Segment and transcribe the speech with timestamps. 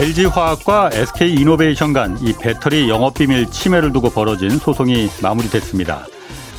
[0.00, 6.06] LG화학과 SK이노베이션 간 이 배터리 영업비밀 침해를 두고 벌어진 소송이 마무리됐습니다.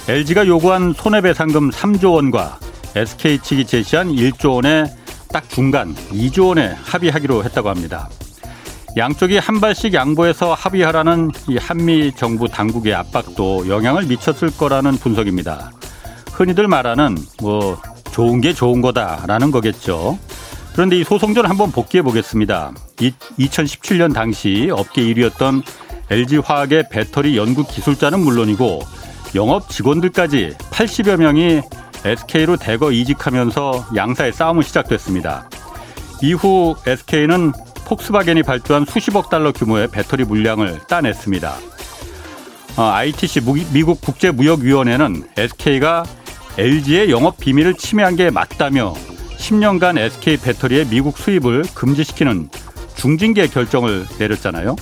[0.08, 2.59] LG가 요구한 손해배상금 3조 원과
[2.96, 4.86] SK 측이 제시한 1조 원의
[5.30, 8.09] 딱 중간 2조 원에 합의하기로 했다고 합니다.
[8.96, 15.71] 양쪽이 한 발씩 양보해서 합의하라는 이 한미 정부 당국의 압박도 영향을 미쳤을 거라는 분석입니다.
[16.32, 20.20] 흔히들 말하는 뭐 좋은 게 좋은 거다라는 거겠죠.
[20.73, 22.73] 그런데 이 소송전 한번 복귀해 보겠습니다.
[22.98, 25.63] 2017년 당시 업계 1위였던
[26.09, 28.81] LG화학의 배터리 연구 기술자는 물론이고
[29.35, 31.62] 영업 직원들까지 80여 명이
[32.03, 35.49] SK로 대거 이직하면서 양사의 싸움은 시작됐습니다.
[36.21, 37.51] 이후 SK는
[37.85, 41.53] 폭스바겐이 발주한 수십억 달러 규모의 배터리 물량을 따냈습니다.
[42.77, 46.05] ITC 어, 미국 국제무역위원회는 SK가
[46.57, 48.93] LG의 영업 비밀을 침해한 게 맞다며
[49.41, 52.49] 10년간 SK 배터리의 미국 수입을 금지시키는
[52.95, 54.75] 중징계 결정을 내렸잖아요.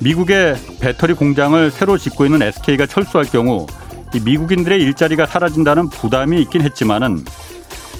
[0.00, 3.66] 미국의 배터리 공장을 새로 짓고 있는 SK가 철수할 경우
[4.24, 7.24] 미국인들의 일자리가 사라진다는 부담이 있긴 했지만은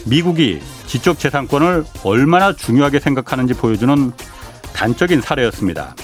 [0.06, 4.12] 미국이 지적 재산권을 얼마나 중요하게 생각하는지 보여주는
[4.72, 5.94] 단적인 사례였습니다.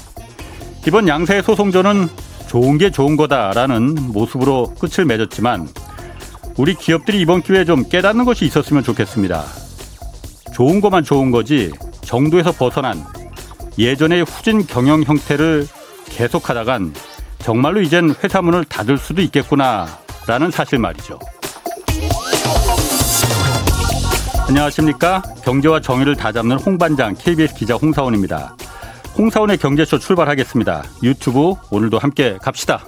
[0.86, 2.08] 이번 양사의 소송전은
[2.48, 5.68] 좋은 게 좋은 거다라는 모습으로 끝을 맺었지만
[6.56, 9.59] 우리 기업들이 이번 기회에 좀 깨닫는 것이 있었으면 좋겠습니다.
[10.60, 11.72] 좋은 것만 좋은 거지
[12.02, 13.02] 정도에서 벗어난
[13.78, 15.66] 예전의 후진 경영 형태를
[16.10, 16.92] 계속하다간
[17.38, 21.18] 정말로 이젠 회사 문을 닫을 수도 있겠구나라는 사실 말이죠.
[24.48, 25.22] 안녕하십니까.
[25.42, 28.54] 경제와 정의를 다잡는 홍반장 KBS 기자 홍사원입니다.
[29.16, 30.84] 홍사원의 경제쇼 출발하겠습니다.
[31.02, 32.84] 유튜브 오늘도 함께 갑시다.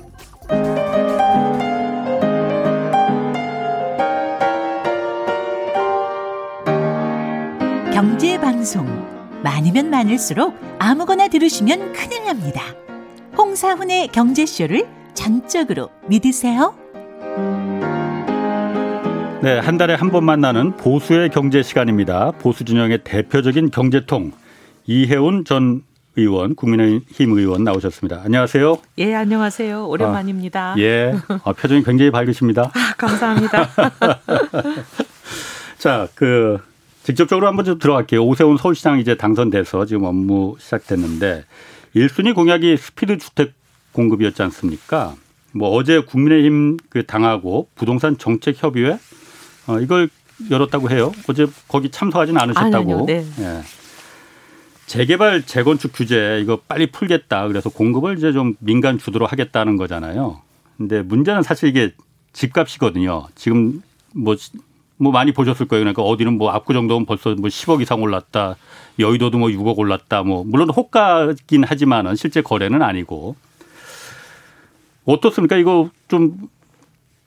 [8.02, 8.84] 경제 방송
[9.44, 12.60] 많으면 많을수록 아무거나 들으시면 큰일 납니다.
[13.38, 16.74] 홍사훈의 경제쇼를 전적으로 믿으세요.
[19.40, 22.32] 네, 한 달에 한 번 만나는 보수의 경제 시간입니다.
[22.40, 24.32] 보수 진영의 대표적인 경제통
[24.86, 25.82] 이혜훈 전
[26.16, 28.22] 의원, 국민의힘 의원 나오셨습니다.
[28.24, 28.78] 안녕하세요.
[28.98, 29.86] 예, 안녕하세요.
[29.86, 30.72] 오랜만입니다.
[30.72, 31.14] 아, 예,
[31.44, 32.62] 아, 표정이 굉장히 밝으십니다.
[32.74, 33.69] 아, 감사합니다.
[35.78, 36.58] 자, 그
[37.02, 38.24] 직접적으로 한번 좀 들어갈게요.
[38.24, 41.44] 오세훈 서울시장 이제 당선돼서 지금 업무 시작됐는데
[41.96, 43.54] 1순위 공약이 스피드 주택
[43.92, 45.14] 공급이었지 않습니까?
[45.52, 48.98] 뭐 어제 국민의힘 그 당하고 부동산 정책 협의회
[49.66, 50.08] 어, 이걸
[50.50, 51.12] 열었다고 해요.
[51.28, 53.06] 어제 거기 참석하지는 않으셨다고.
[53.06, 53.24] 네.
[53.38, 53.62] 예.
[54.86, 57.48] 재개발 재건축 규제 이거 빨리 풀겠다.
[57.48, 60.40] 그래서 공급을 이제 좀 민간 주도로 하겠다는 거잖아요.
[60.76, 61.92] 근데 문제는 사실 이게
[62.32, 63.26] 집값이거든요.
[63.34, 63.82] 지금
[64.14, 64.36] 뭐
[65.02, 65.82] 뭐뭐 많이 보셨을 거예요.
[65.82, 68.56] 그러니까 어디는 뭐 압구정동은 벌써 뭐 10억 이상 올랐다.
[68.98, 70.22] 여의도도 뭐 6억 올랐다.
[70.22, 73.36] 뭐 물론 호가긴 하지만은 실제 거래는 아니고
[75.04, 75.56] 어떻습니까?
[75.56, 76.36] 이거 좀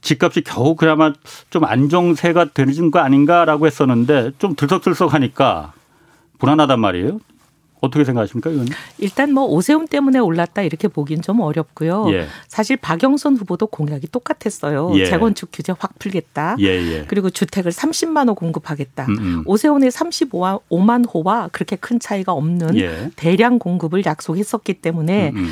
[0.02, 1.14] 집값이 겨우 그나마
[1.50, 5.74] 좀 안정세가 되는 거 아닌가라고 했었는데 좀 들썩들썩하니까
[6.38, 7.20] 불안하단 말이에요.
[7.86, 8.68] 어떻게 생각하십니까, 이건?
[8.98, 12.08] 일단 뭐 오세훈 때문에 올랐다 이렇게 보긴 좀 어렵고요.
[12.12, 12.28] 예.
[12.48, 14.92] 사실 박영선 후보도 공약이 똑같았어요.
[14.96, 15.06] 예.
[15.06, 16.58] 재건축 규제 확 풀겠다.
[16.60, 16.92] 예예.
[16.92, 17.06] 예.
[17.08, 19.06] 그리고 주택을 30만 호 공급하겠다.
[19.06, 19.18] 음음.
[19.20, 19.44] 음.
[19.46, 23.10] 오세훈의 35만 호와 그렇게 큰 차이가 없는 예.
[23.16, 25.50] 대량 공급을 약속했었기 때문에 음음.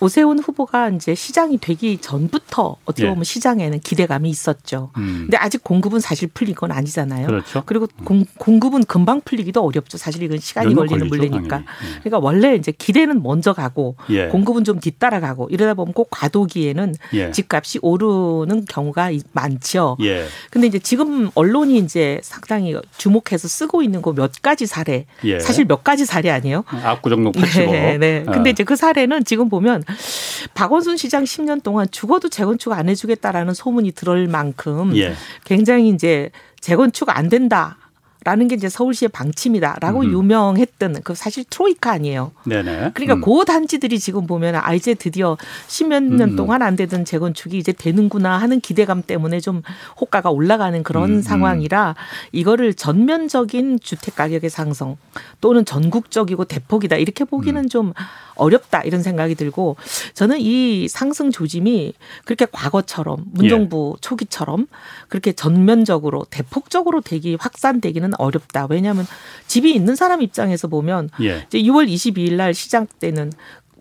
[0.00, 0.04] 음.
[0.04, 3.08] 오세훈 후보가 이제 시장이 되기 전부터 어떻게 예.
[3.08, 3.24] 보면 예.
[3.24, 4.90] 시장에는 기대감이 있었죠.
[4.96, 5.22] 음.
[5.22, 7.26] 근데 아직 공급은 사실 풀린 건 아니잖아요.
[7.26, 7.62] 그렇죠.
[7.66, 8.04] 그리고 음.
[8.04, 9.98] 공, 공급은 금방 풀리기도 어렵죠.
[9.98, 11.58] 사실 이건 시간이 걸리는 물리니까.
[11.58, 11.98] 예.
[12.02, 14.28] 그러니까 원래 이제 기대는 먼저 가고 예.
[14.28, 17.30] 공급은 좀 뒤따라가고 이러다 보면 꼭 과도기에는 예.
[17.32, 19.96] 집값이 오르는 경우가 많죠.
[20.02, 20.24] 예.
[20.50, 25.06] 근데 이제 지금 언론이 이제 상당히 주목해서 쓰고 있는 거 몇 가지 사례.
[25.24, 25.38] 예.
[25.40, 26.64] 사실 몇 가지 사례 아니에요?
[26.66, 27.72] 압구정동 85.
[27.72, 28.24] 네, 네.
[28.24, 28.52] 근데 어.
[28.52, 29.82] 이제 그 사례는 지금 보면
[30.54, 35.14] 박원순 시장 10년 동안 죽어도 재건축 안 해주겠다라는 소문이 들을 만큼 예.
[35.44, 37.78] 굉장히 이제 재건축 안 된다.
[38.24, 40.12] 라는 게 이제 서울시의 방침이다라고 음.
[40.12, 42.32] 유명했던 그 사실 트로이카 아니에요.
[42.44, 42.92] 네네.
[42.94, 43.20] 그러니까 음.
[43.20, 45.36] 고 단지들이 지금 보면 아 이제 드디어
[45.68, 46.36] 십몇 년 음.
[46.36, 49.62] 동안 안 되던 재건축이 이제 되는구나 하는 기대감 때문에 좀
[50.00, 51.20] 호가가 올라가는 그런.
[51.22, 51.94] 상황이라
[52.32, 54.96] 이거를 전면적인 주택 가격의 상승
[55.40, 57.68] 또는 전국적이고 대폭이다 이렇게 보기는 음.
[57.68, 57.92] 좀
[58.34, 59.76] 어렵다 이런 생각이 들고
[60.14, 61.92] 저는 이 상승 조짐이
[62.24, 64.00] 그렇게 과거처럼 문정부 예.
[64.00, 64.66] 초기처럼
[65.08, 68.66] 그렇게 전면적으로 대폭적으로 되기 확산되기는 어렵다.
[68.70, 69.06] 왜냐하면
[69.46, 71.44] 집이 있는 사람 입장에서 보면 예.
[71.46, 73.32] 이제 6월 22일 날 시장 때는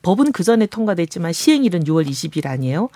[0.02, 2.90] 법은 그 전에 통과됐지만 시행일은 6월 20일 아니에요.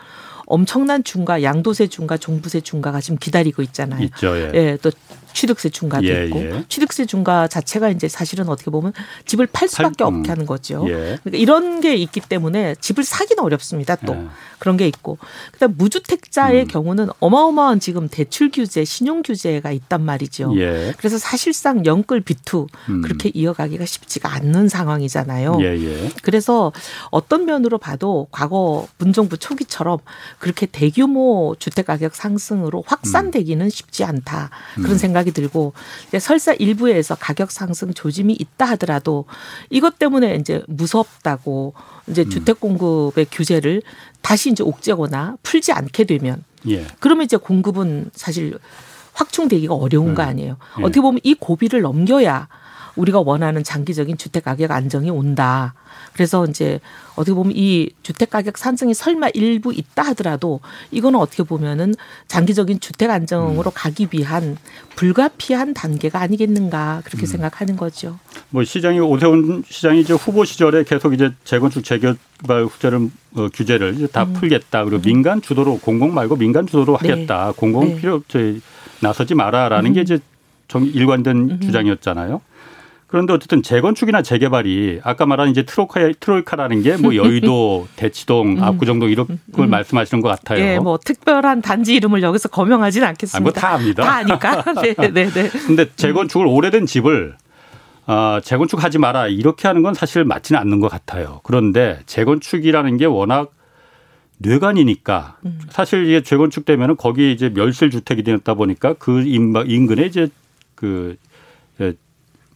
[0.46, 4.04] 엄청난 중과 양도세 중과 종부세 중과가 지금 기다리고 있잖아요.
[4.06, 4.38] 있죠.
[4.38, 4.52] 예.
[4.54, 4.78] 예.
[4.82, 4.92] 또
[5.34, 6.64] 취득세 중과도 예, 있고 예.
[6.70, 8.94] 취득세 중과 자체가 이제 사실은 어떻게 보면
[9.26, 10.20] 집을 팔 수밖에 팔, 음.
[10.20, 10.86] 없게 하는 거죠.
[10.88, 11.18] 예.
[11.24, 13.96] 그러니까 이런 게 있기 때문에 집을 사기는 어렵습니다.
[13.98, 14.28] 또 예.
[14.60, 15.18] 그런 게 있고
[15.52, 16.68] 그다음 무주택자의 음.
[16.68, 20.54] 경우는 어마어마한 지금 대출 규제, 신용 규제가 있단 말이죠.
[20.58, 20.94] 예.
[20.98, 23.02] 그래서 사실상 영끌 비투 음.
[23.02, 25.58] 그렇게 이어가기가 쉽지가 않는 상황이잖아요.
[25.62, 26.72] 예, 그래서
[27.10, 30.00] 어떤 면으로 봐도 과거 문정부 초기처럼
[30.40, 34.98] 그렇게 대규모 주택 가격 상승으로 확산되기는 쉽지 않다 그런 음.
[35.24, 35.74] 생각이 들고
[36.20, 39.26] 설사 일부에서 가격 상승 조짐이 있다 하더라도
[39.70, 41.74] 이것 때문에 이제 무섭다고
[42.08, 42.30] 이제 음.
[42.30, 43.82] 주택 공급의 규제를
[44.22, 46.86] 다시 이제 옥죄거나 풀지 않게 되면 예.
[47.00, 48.58] 그러면 이제 공급은 사실
[49.14, 50.16] 확충되기가 어려운 음.
[50.16, 50.58] 거 아니에요.
[50.80, 50.84] 예.
[50.84, 52.48] 어떻게 보면 이 고비를 넘겨야
[52.96, 55.74] 우리가 원하는 장기적인 주택 가격 안정이 온다.
[56.14, 56.80] 그래서 이제
[57.16, 60.60] 어떻게 보면 이 주택 가격 상승이 설마 일부 있다 하더라도
[60.92, 61.96] 이거는 어떻게 보면은
[62.28, 63.74] 장기적인 주택 안정으로 음.
[63.74, 64.58] 가기 위한
[64.96, 67.28] 불가피한 단계가 아니겠는가 그렇게 음.
[67.28, 68.20] 생각하는 거죠.
[68.50, 74.24] 뭐 시장이 오세훈 시장이 이제 후보 시절에 계속 이제 재건축 재개발 후제를 어, 규제를 다
[74.24, 74.34] 음.
[74.34, 75.02] 풀겠다 그리고 음.
[75.02, 77.10] 민간 주도로 공공 말고 민간 주도로 네.
[77.10, 77.54] 하겠다 네.
[77.56, 77.96] 공공 네.
[77.96, 78.62] 필요 저희
[79.00, 80.04] 나서지 마라라는 게 음.
[80.04, 80.20] 이제
[80.68, 81.60] 정 일관된 음.
[81.60, 82.42] 주장이었잖아요.
[83.14, 88.64] 그런데 어쨌든 재건축이나 재개발이 아까 말한 이제 트로카 트로이카라는 게 뭐 여의도, 대치동, 음.
[88.64, 89.70] 압구정동 이런 걸 음.
[89.70, 90.66] 말씀하시는 것 같아요.
[90.66, 93.38] 예, 뭐 특별한 단지 이름을 여기서 거명하지는 않겠습니다.
[93.38, 94.04] 아, 뭐다 압니다.
[94.04, 94.64] 다 아니까.
[94.82, 95.50] 네, 네, 네.
[95.68, 97.36] 근데 재건축을 오래된 집을
[98.08, 101.42] 아, 재건축하지 마라 이렇게 하는 건 사실 맞지는 않는 것 같아요.
[101.44, 103.52] 그런데 재건축이라는 게 워낙
[104.40, 105.60] 뇌관이니까 음.
[105.70, 110.30] 사실 이게 재건축되면은 거기 이제 멸실 주택이 되었다 보니까 그 인근에 이제
[110.74, 111.16] 그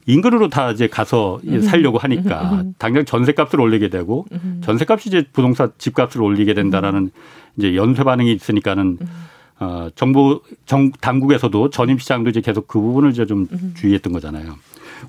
[0.07, 4.25] 인근으로 다 이제 가서 살려고 하니까 당장 전세값을 올리게 되고
[4.61, 7.11] 전세값이 이제 부동산 집값을 올리게 된다라는
[7.57, 8.97] 이제 연쇄 반응이 있으니까는
[9.59, 14.55] 어 정부 정 당국에서도 전임 시장도 이제 계속 그 부분을 이제 좀 주의했던 거잖아요.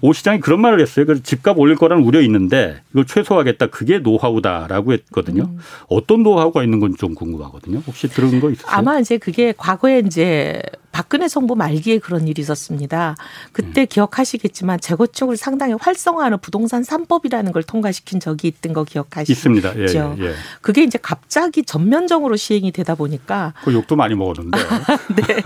[0.01, 1.07] 오 시장이 그런 말을 했어요.
[1.07, 3.69] 그래서 집값 올릴 거라는 우려 있는데 이걸 최소화하겠다.
[3.69, 5.45] 그게 노하우다라고 했거든요.
[5.45, 5.59] 음.
[5.89, 7.83] 어떤 노하우가 있는 건 좀 궁금하거든요.
[7.87, 8.71] 혹시 들은 거 있으세요?
[8.71, 10.61] 아마 이제 그게 과거에 이제
[10.93, 13.17] 박근혜 정부 말기에 그런 일이 있었습니다.
[13.53, 13.87] 그때 음.
[13.89, 19.33] 기억하시겠지만 재건축을 상당히 활성화하는 부동산 3법이라는 걸 통과시킨 적이 있던 거 기억하시죠?
[19.33, 19.79] 있습니다.
[19.79, 20.35] 예, 예, 예.
[20.61, 24.59] 그게 이제 갑자기 전면적으로 시행이 되다 보니까 그 욕도 많이 먹었는데.
[25.17, 25.43] 네.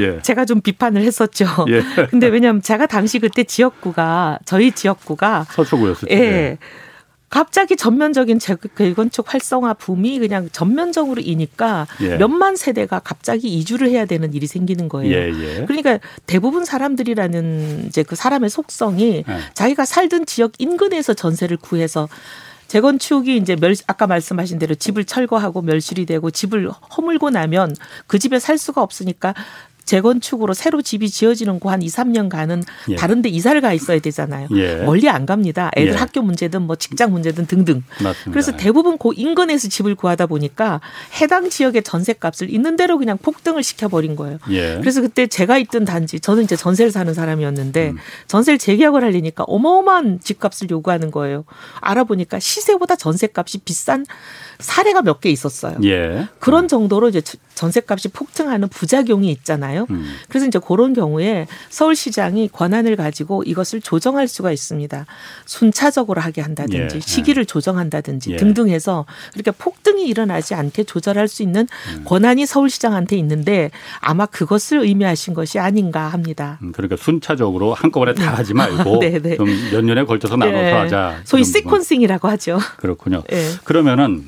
[0.02, 0.22] 예.
[0.22, 1.46] 제가 좀 비판을 했었죠.
[1.68, 1.82] 예.
[2.08, 6.06] 근데 왜냐하면 제가 당시 그때 지역구가 저희 지역구가 서초구였었죠.
[6.10, 6.58] 예.
[7.30, 7.40] 예.
[7.40, 12.16] 갑자기 전면적인 재건축 활성화 붐이 그냥 전면적으로 이니까 예.
[12.16, 15.14] 몇만 세대가 갑자기 이주를 해야 되는 일이 생기는 거예요.
[15.14, 15.64] 예, 예.
[15.64, 19.38] 그러니까 대부분 사람들이라는 이제 그 사람의 속성이 예.
[19.54, 22.08] 자기가 살던 지역 인근에서 전세를 구해서
[22.70, 27.74] 재건축이 이제 멸 아까 말씀하신 대로 집을 철거하고 멸실이 되고 집을 허물고 나면
[28.06, 29.34] 그 집에 살 수가 없으니까
[29.84, 32.96] 재건축으로 새로 집이 지어지는 거한 2, 3년간은 예.
[32.96, 34.48] 다른 데 이사를 가 있어야 되잖아요.
[34.54, 34.76] 예.
[34.76, 35.70] 멀리 안 갑니다.
[35.76, 35.96] 애들 예.
[35.96, 37.82] 학교 문제든 뭐 직장 문제든 등등.
[38.02, 38.30] 맞습니다.
[38.30, 40.80] 그래서 대부분 그 인근에서 집을 구하다 보니까
[41.20, 44.38] 해당 지역의 전세값을 있는 대로 그냥 폭등을 시켜버린 거예요.
[44.50, 44.78] 예.
[44.80, 47.96] 그래서 그때 제가 있던 단지 저는 이제 전세를 사는 사람이었는데 음.
[48.26, 51.44] 전세를 재계약을 하려니까 어마어마한 집값을 요구하는 거예요.
[51.80, 54.04] 알아보니까 시세보다 전세값이 비싼
[54.60, 55.76] 사례가 몇 개 있었어요.
[55.84, 56.28] 예.
[56.38, 57.20] 그런 정도로 이제
[57.54, 59.86] 전세값이 폭등하는 부작용이 있잖아요.
[59.90, 60.14] 음.
[60.30, 65.04] 그래서 이제 그런 경우에 서울시장이 권한을 가지고 이것을 조정할 수가 있습니다.
[65.44, 67.00] 순차적으로 하게 한다든지 예.
[67.00, 68.36] 시기를 조정한다든지 예.
[68.36, 72.04] 등등 해서 그렇게 폭등이 일어나지 않게 조절할 수 있는 음.
[72.04, 76.58] 권한이 서울시장한테 있는데 아마 그것을 의미하신 것이 아닌가 합니다.
[76.62, 78.36] 음, 그러니까 순차적으로 한꺼번에 다 네.
[78.36, 79.36] 하지 말고 네, 네.
[79.36, 80.72] 좀몇 년에 걸쳐서 나눠서 네.
[80.72, 81.20] 하자.
[81.24, 82.58] 소위 시퀀싱이라고 하죠.
[82.78, 83.22] 그렇군요.
[83.28, 83.50] 네.
[83.64, 84.24] 그러면은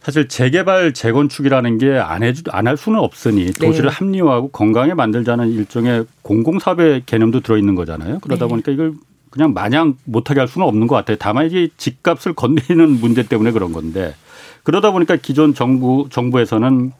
[0.00, 3.66] 사실 재개발 재건축이라는 게 안 해주 안할 수는 없으니 네.
[3.66, 3.94] 도시를 네.
[3.94, 8.18] 합리화하고 건강에 만들자는 일종의 공공사업의 개념도 들어 있는 거잖아요.
[8.20, 8.50] 그러다 네.
[8.50, 8.94] 보니까 이걸
[9.30, 11.16] 그냥 마냥 못하게 할 수는 없는 것 같아요.
[11.20, 14.14] 다만 이게 집값을 건드리는 문제 때문에 그런 건데
[14.62, 16.92] 그러다 보니까 기존 정부 정부에서는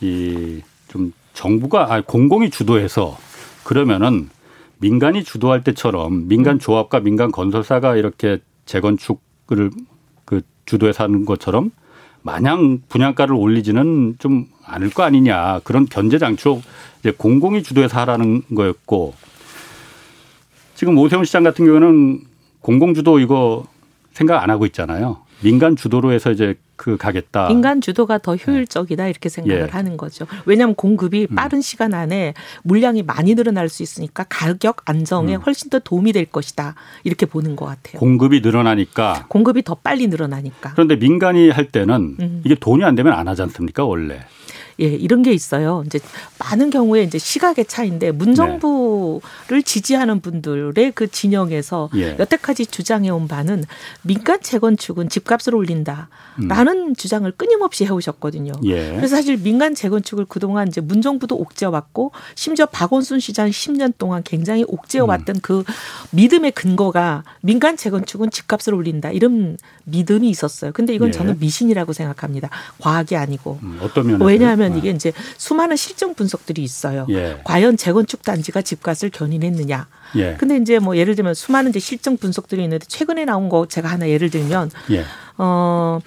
[0.00, 3.16] 이 좀 정부가 아 공공이 주도해서
[3.62, 4.28] 그러면은
[4.78, 9.70] 민간이 주도할 때처럼 민간 조합과 민간 건설사가 이렇게 재건축을
[10.24, 11.70] 그 주도해서 하는 것처럼
[12.22, 16.62] 마냥 분양가를 올리지는 좀 않을 거 아니냐 그런 견제 장치로
[17.00, 19.14] 이제 공공이 주도해서 하라는 거였고
[20.74, 22.20] 지금 오세훈 시장 같은 경우는
[22.60, 23.66] 공공 주도 이거
[24.12, 25.18] 생각 안 하고 있잖아요.
[25.42, 27.48] 민간 주도로 해서 이제 그 가겠다.
[27.48, 29.70] 민간 주도가 더 효율적이다 이렇게 생각을 예.
[29.70, 30.26] 하는 거죠.
[30.46, 31.34] 왜냐하면 공급이 음.
[31.34, 32.32] 빠른 시간 안에
[32.62, 35.42] 물량이 많이 늘어날 수 있으니까 가격 안정에 음.
[35.42, 37.98] 훨씬 더 도움이 될 것이다 이렇게 보는 것 같아요.
[37.98, 39.26] 공급이 늘어나니까.
[39.28, 40.72] 공급이 더 빨리 늘어나니까.
[40.72, 42.42] 그런데 민간이 할 때는 음.
[42.44, 44.20] 이게 돈이 안 되면 안 하지 않습니까 원래.
[44.80, 45.82] 예, 이런 게 있어요.
[45.86, 45.98] 이제
[46.38, 49.62] 많은 경우에 이제 시각의 차이인데 문정부를 네.
[49.62, 52.16] 지지하는 분들의 그 진영에서 예.
[52.18, 53.64] 여태까지 주장해온 바는
[54.02, 56.08] 민간 재건축은 집값을 올린다라는
[56.88, 56.94] 음.
[56.94, 58.52] 주장을 끊임없이 해오셨거든요.
[58.64, 58.94] 예.
[58.94, 65.36] 그래서 사실 민간 재건축을 그동안 이제 문정부도 옥죄어왔고 심지어 박원순 시장 10년 동안 굉장히 옥죄어왔던
[65.36, 65.40] 음.
[65.42, 65.64] 그
[66.12, 70.70] 믿음의 근거가 민간 재건축은 집값을 올린다 이런 믿음이 있었어요.
[70.72, 71.12] 근데 이건 예.
[71.12, 72.48] 저는 미신이라고 생각합니다.
[72.78, 73.58] 과학이 아니고.
[73.62, 74.24] 음, 어떤 면에서?
[74.68, 74.78] 왜냐하면 아.
[74.78, 77.06] 이게 이제 수많은 실증 분석들이 있어요.
[77.10, 77.40] 예.
[77.44, 79.88] 과연 재건축 단지가 집값을 견인했느냐.
[80.16, 80.36] 예.
[80.38, 84.08] 근데 이제 뭐 예를 들면 수많은 이제 실증 분석들이 있는데 최근에 나온 거 제가 하나
[84.08, 85.04] 예를 들면 예.
[85.38, 86.00] 어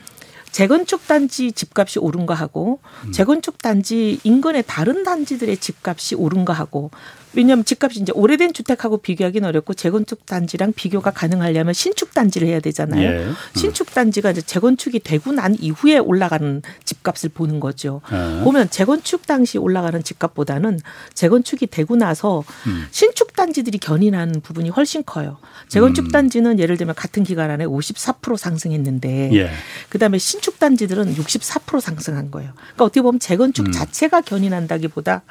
[0.52, 3.12] 재건축 단지 집값이 오른 거 하고 음.
[3.12, 6.92] 재건축 단지 인근의 다른 단지들의 집값이 오른 거 하고
[7.34, 13.02] 왜냐하면 집값이 이제 오래된 주택하고 비교하기는 어렵고 재건축 단지랑 비교가 가능하려면 신축 단지를 해야 되잖아요.
[13.02, 13.24] 예.
[13.24, 13.34] 음.
[13.56, 18.02] 신축 단지가 이제 재건축이 되고 난 이후에 올라가는 집값을 보는 거죠.
[18.12, 18.44] 예.
[18.44, 20.80] 보면 재건축 당시 올라가는 집값보다는
[21.14, 22.86] 재건축이 되고 나서 음.
[22.92, 25.38] 신축 단지들이 견인하는 부분이 훨씬 커요.
[25.70, 26.12] 재건축 음.
[26.12, 29.52] 단지는 예를 들면 같은 기간 안에 54% 상승했는데 예.
[29.90, 32.52] 그다음에 신축 단지들은 64% 상승한 거예요.
[32.56, 33.72] 그러니까 어떻게 보면 재건축 음.
[33.72, 35.24] 자체가 견인한다기보다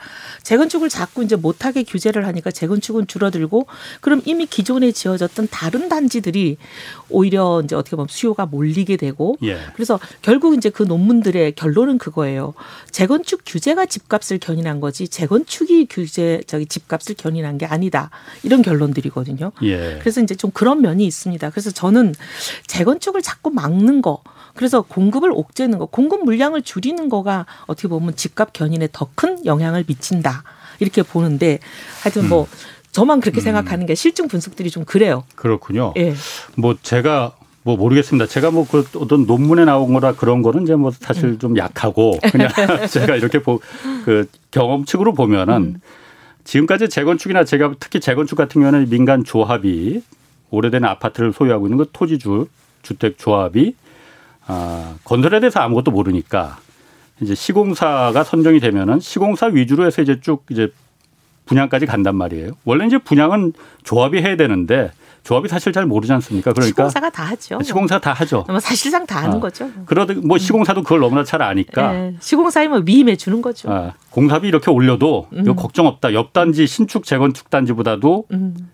[0.43, 3.67] 재건축을 자꾸 이제 못하게 규제를 하니까 재건축은 줄어들고
[4.01, 6.57] 그럼 이미 기존에 지어졌던 다른 단지들이
[7.09, 9.59] 오히려 이제 어떻게 보면 수요가 몰리게 되고 예.
[9.75, 12.55] 그래서 결국 이제 그 논문들의 결론은 그거예요.
[12.91, 18.11] 재건축 규제가 집값을 견인한 거지 재건축이 규제 저기 집값을 견인한 게 아니다.
[18.43, 19.53] 이런 결론들이거든요.
[19.63, 19.99] 예.
[20.01, 21.51] 그래서 이제 좀 그런 면이 있습니다.
[21.51, 22.15] 그래서 저는
[22.67, 24.23] 재건축을 자꾸 막는 거
[24.55, 29.85] 그래서 공급을 옥죄는 거, 공급 물량을 줄이는 거가 어떻게 보면 집값 견인에 더 큰 영향을
[29.87, 30.45] 미친다.
[30.81, 31.61] 이렇게 보는데
[32.03, 32.47] 하여튼 뭐 음.
[32.93, 33.43] 저만 그렇게 음.
[33.43, 35.25] 생각하는 게 실증 분석들이 좀 그래요.
[35.37, 35.95] 그렇군요.
[35.97, 36.15] 예.
[36.57, 37.33] 뭐 제가
[37.63, 38.27] 뭐 모르겠습니다.
[38.27, 41.39] 제가 뭐 그 어떤 논문에 나온 거라 그런 거는 이제 뭐 사실 음.
[41.39, 42.49] 좀 약하고 그냥
[42.91, 43.61] 제가 이렇게 보,
[44.05, 45.81] 그 경험칙으로 보면은 음.
[46.45, 50.03] 지금까지 재건축이나 제가 특히 재건축 같은 경우는 민간 조합이
[50.51, 52.49] 오래된 아파트를 소유하고 있는 그 토지주
[52.83, 53.75] 주택 조합이
[54.47, 56.59] 아, 건설에 대해서 아무것도 모르니까
[57.21, 60.73] 이제 시공사가 선정이 되면은 시공사 위주로 해서 이제 쭉 이제
[61.47, 62.53] 분양까지 간단 말이에요.
[62.65, 66.53] 원래 이제 분양은 조합이 해야 되는데 조합이 사실 잘 모르지 않습니까?
[66.53, 67.59] 그러니까 시공사가 다 하죠.
[67.63, 68.45] 시공사 다 하죠.
[68.49, 69.41] 뭐 사실상 다 하는 아.
[69.41, 69.69] 거죠.
[69.85, 70.39] 그러다 뭐 음.
[70.39, 72.17] 시공사도 그걸 너무나 잘 아니까 네.
[72.21, 73.71] 시공사이면 위임해 주는 거죠.
[73.71, 75.43] 아, 공사비 이렇게 올려도 음.
[75.43, 76.15] 이거 걱정 없다.
[76.15, 78.71] 옆 단지 신축 재건축 단지보다도 음.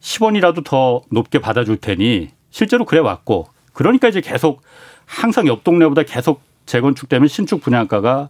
[0.00, 4.62] 10원이라도 더 높게 받아줄 테니 실제로 그래 왔고 그러니까 이제 계속
[5.04, 8.28] 항상 옆 동네보다 계속 재건축되면 신축 분양가가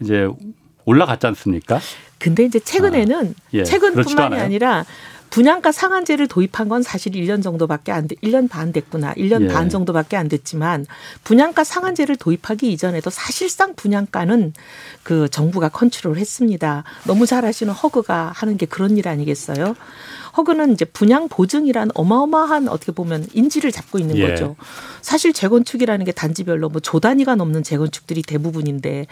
[0.00, 0.28] 이제
[0.84, 1.80] 올라갔지 않습니까?
[2.18, 4.84] 근데 이제 최근에는 아, 예, 최근뿐만이 아니라
[5.30, 9.12] 분양가 상한제를 도입한 건 사실 1년 정도밖에 안 돼, 1년 반 됐구나.
[9.14, 9.48] 1년 예.
[9.48, 10.86] 반 정도밖에 안 됐지만
[11.24, 14.52] 분양가 상한제를 도입하기 이전에도 사실상 분양가는
[15.02, 16.84] 그 정부가 컨트롤 했습니다.
[17.04, 19.74] 너무 잘 아시는 허그가 하는 게 그런 일 아니겠어요?
[20.36, 24.28] 허그는 이제 분양 보증이란 어마어마한 어떻게 보면 인지를 잡고 있는 예.
[24.28, 24.56] 거죠.
[25.02, 29.06] 사실 재건축이라는 게 단지별로 뭐 조 단위가 넘는 재건축들이 대부분인데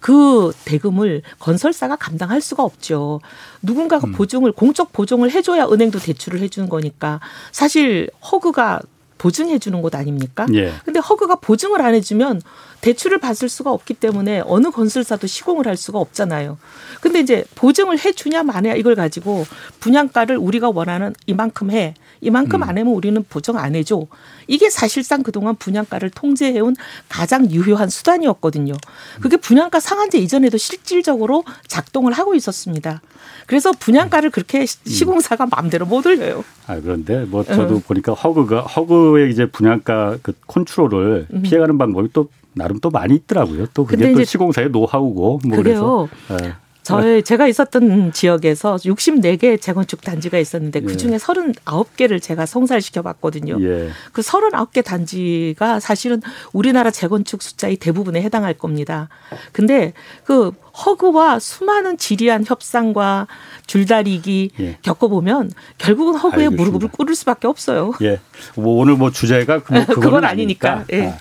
[0.00, 3.20] 그 대금을 건설사가 감당할 수가 없죠.
[3.62, 4.12] 누군가가 음.
[4.12, 7.20] 보증을 공적 보증을 해줘야 은행도 대출을 해주는 거니까
[7.52, 8.80] 사실 허그가
[9.18, 10.46] 보증해 주는 곳 아닙니까?
[10.54, 10.72] 예.
[10.84, 12.40] 근데 허그가 보증을 안 해주면
[12.80, 16.58] 대출을 받을 수가 없기 때문에 어느 건설사도 시공을 할 수가 없잖아요.
[17.00, 19.46] 근데 이제 보증을 해 주냐 마냐 이걸 가지고
[19.80, 21.94] 분양가를 우리가 원하는 이만큼 해.
[22.22, 22.68] 이만큼 음.
[22.68, 24.06] 안 하면 우리는 보증 안 해줘.
[24.46, 26.76] 이게 사실상 그동안 분양가를 통제해온
[27.08, 28.74] 가장 유효한 수단이었거든요.
[29.20, 33.00] 그게 분양가 상한제 이전에도 실질적으로 작동을 하고 있었습니다.
[33.46, 34.66] 그래서 분양가를 그렇게 음.
[34.86, 36.44] 시공사가 마음대로 못 올려요.
[36.66, 37.82] 아 그런데 뭐 저도 어.
[37.86, 41.42] 보니까 허그가 허그의 이제 분양가 그 컨트롤을 음.
[41.42, 43.66] 피해가는 방법이 또 나름 또 많이 있더라고요.
[43.74, 46.08] 또 그게 또 시공사의 노하우고 뭐 그래요.
[46.28, 46.54] 그래서 예.
[46.82, 51.16] 저희 제가 있었던 지역에서 64개 재건축 단지가 있었는데 그 중에 예.
[51.16, 53.58] 39개를 제가 성사시켜 봤거든요.
[53.60, 53.90] 예.
[54.12, 59.08] 그 39개 단지가 사실은 우리나라 재건축 숫자의 대부분에 해당할 겁니다.
[59.52, 59.92] 근데
[60.24, 60.52] 그
[60.86, 63.26] 허그와 수많은 지리한 협상과
[63.66, 64.78] 줄다리기 예.
[64.82, 66.62] 겪어보면 결국은 알겠습니다.
[66.62, 67.92] 무릎을 꿇을 수밖에 없어요.
[68.02, 68.20] 예.
[68.56, 70.84] 뭐 오늘 뭐 주제가 뭐 그건 아니니까.
[70.92, 71.08] 예.
[71.08, 71.18] 아.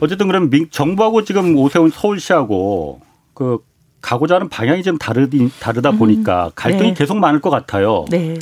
[0.00, 3.00] 어쨌든 그럼 정부하고 지금 오세훈 서울시하고
[3.34, 3.58] 그
[4.00, 5.98] 가고자 하는 방향이 좀 다르디, 다르다 음.
[5.98, 6.94] 보니까 갈등이 네.
[6.94, 8.04] 계속 많을 것 같아요.
[8.10, 8.38] 네.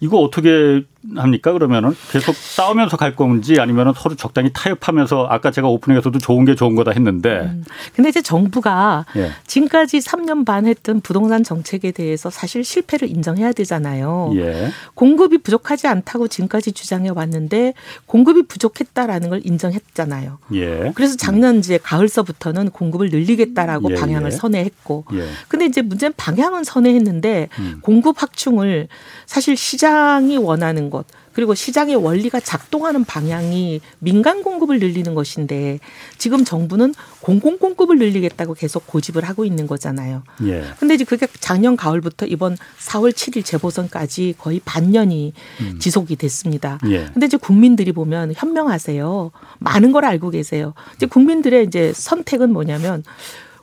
[0.00, 0.82] 이거 어떻게
[1.16, 1.52] 합니까?
[1.52, 6.76] 그러면은 계속 싸우면서 갈 건지 아니면은 서로 적당히 타협하면서 아까 제가 오프닝에서도 좋은 게 좋은
[6.76, 7.40] 거다 했는데.
[7.40, 7.64] 음.
[7.94, 9.30] 근데 이제 정부가 예.
[9.46, 14.32] 지금까지 3년 반 했던 부동산 정책에 대해서 사실 실패를 인정해야 되잖아요.
[14.34, 14.70] 예.
[14.94, 17.72] 공급이 부족하지 않다고 지금까지 주장해 왔는데
[18.04, 20.38] 공급이 부족했다라는 걸 인정했잖아요.
[20.54, 20.92] 예.
[20.94, 23.94] 그래서 작년 이제 가을서부터는 공급을 늘리겠다라고 예.
[23.94, 24.36] 방향을 예.
[24.36, 25.04] 선회했고.
[25.14, 25.26] 예.
[25.48, 27.78] 근데 이제 문제는 방향은 선회했는데 음.
[27.80, 28.88] 공급 확충을
[29.24, 35.78] 사실 시장이 원하는 것 그리고 시장의 원리가 작동하는 방향이 민간 공급을 늘리는 것인데
[36.18, 40.22] 지금 정부는 공공 공급을 늘리겠다고 계속 고집을 하고 있는 거잖아요.
[40.44, 40.64] 예.
[40.78, 45.78] 근데 이제 그게 작년 가을부터 이번 4월 7일 재보선까지 거의 반년이 음.
[45.78, 46.78] 지속이 됐습니다.
[46.86, 47.06] 예.
[47.12, 49.30] 근데 이제 국민들이 보면 현명하세요.
[49.58, 50.74] 많은 걸 알고 계세요.
[50.96, 53.04] 이제 국민들의 이제 선택은 뭐냐면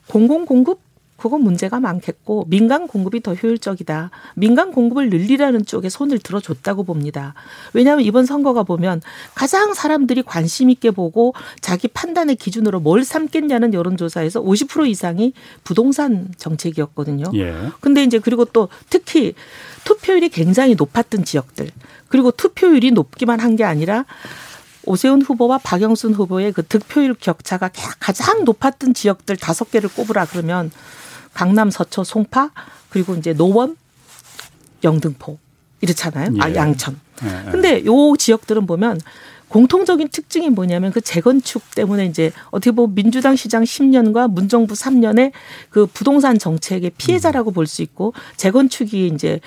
[0.07, 0.86] 공공 공급
[1.17, 4.11] 그건 문제가 많겠고 민간 공급이 더 효율적이다.
[4.35, 7.33] 민간 공급을 늘리라는 쪽에 손을 들어줬다고 봅니다.
[7.73, 9.01] 왜냐하면 이번 선거가 보면
[9.35, 15.33] 가장 사람들이 관심 있게 보고 자기 판단의 기준으로 뭘 삼겠냐는 여론조사에서 50% 이상이
[15.63, 17.31] 부동산 정책이었거든요.
[17.35, 17.53] 예.
[17.81, 19.33] 근데 이제 그리고 또 특히
[19.83, 21.69] 투표율이 굉장히 높았던 지역들
[22.07, 24.05] 그리고 투표율이 높기만 한 게 아니라
[24.85, 27.69] 오세훈 후보와 박영순 후보의 그 득표율 격차가
[27.99, 30.71] 가장 높았던 지역들 다섯 개를 꼽으라 그러면
[31.37, 32.49] 강남, 서초, 송파
[32.89, 33.77] 그리고 이제 노원,
[34.83, 35.37] 영등포
[35.81, 36.31] 이렇잖아요.
[36.39, 36.51] 아, 예.
[36.51, 36.99] 아 양천.
[37.23, 37.51] 예.
[37.51, 38.99] 근데 요 지역들은 보면
[39.47, 45.31] 공통적인 특징이 뭐냐면 그 재건축 때문에 이제 어떻게 보면 민주당 시장 10년과 문정부 3년의
[45.69, 49.39] 그 부동산 정책의 피해자라고 볼 수 있고 재건축이 이제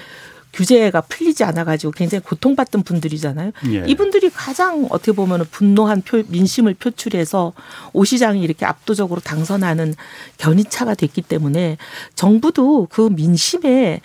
[0.53, 3.53] 규제가 풀리지 않아 가지고 굉장히 고통받던 분들이잖아요.
[3.73, 3.85] 예.
[3.87, 7.53] 이분들이 가장 어떻게 보면 분노한 표, 민심을 표출해서
[7.93, 9.95] 오 시장이 이렇게 압도적으로 당선하는
[10.39, 11.77] 견인차가 됐기 때문에
[12.15, 14.01] 정부도 그 민심에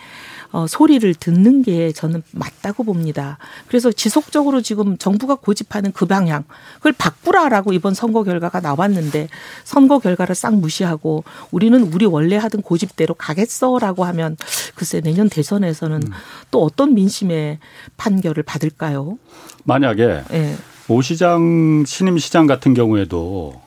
[0.55, 3.37] 어, 소리를 듣는 게 저는 맞다고 봅니다.
[3.67, 6.45] 그래서 지속적으로 지금 정부가 고집하는 그 방향
[6.75, 9.27] 그걸 바꾸라라고 이번 선거 결과가 나왔는데
[9.65, 14.37] 선거 결과를 싹 무시하고 우리는 우리 원래 하던 고집대로 가겠어라고 하면
[14.75, 16.11] 글쎄 내년 대선에서는 음.
[16.51, 17.59] 또 어떤 민심의
[17.97, 19.17] 판결을 받을까요?
[19.65, 20.55] 만약에 네.
[20.87, 23.61] 오 시장 신임 시장 같은 경우에도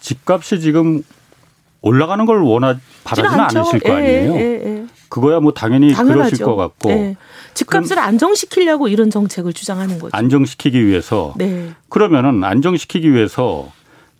[0.00, 1.02] 집값이 지금
[1.82, 4.34] 올라가는 걸 원하 바라지는 않으실 거 예, 아니에요.
[4.36, 4.99] 예, 예, 예.
[5.10, 6.18] 그거야 뭐 당연히 당연하죠.
[6.18, 6.88] 그러실 것 같고.
[6.88, 7.16] 네.
[7.52, 10.16] 집값을 안정시키려고 이런 정책을 주장하는 거죠.
[10.16, 11.34] 안정시키기 위해서.
[11.36, 11.72] 네.
[11.90, 13.70] 그러면은 안정시키기 위해서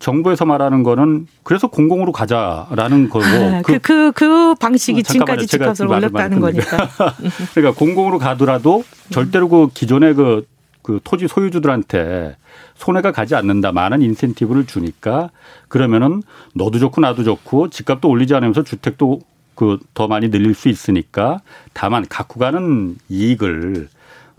[0.00, 5.86] 정부에서 말하는 거는 그래서 공공으로 가자라는 거고 아, 그, 그, 그 방식이 어, 지금까지 집값을
[5.86, 6.88] 올렸다는 거니까.
[7.54, 10.46] 그러니까 공공으로 가더라도 절대로 그 기존의 그,
[10.82, 12.36] 그 토지 소유주들한테
[12.74, 13.72] 손해가 가지 않는다.
[13.72, 15.30] 많은 인센티브를 주니까
[15.68, 16.22] 그러면은
[16.54, 19.20] 너도 좋고 나도 좋고 집값도 올리지 않으면서 주택도
[19.60, 21.40] 그 더 많이 늘릴 수 있으니까
[21.74, 23.88] 다만 갖고 가는 이익을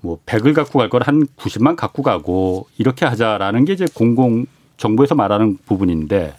[0.01, 4.45] 뭐 100을 갖고 갈 걸 한 90만 갖고 가고 이렇게 하자라는 게 이제 공공
[4.77, 6.33] 정부에서 말하는 부분인데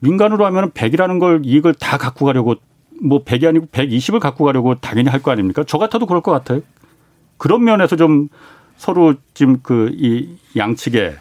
[0.00, 2.56] 민간으로 하면 100이라는 걸 이익을 다 갖고 가려고
[3.00, 5.62] 뭐 100이 아니고 120을 갖고 가려고 당연히 할 거 아닙니까?
[5.66, 6.60] 저 같아도 그럴 것 같아요.
[7.38, 8.28] 그런 면에서 좀
[8.76, 11.16] 서로 지금 그 이 양측에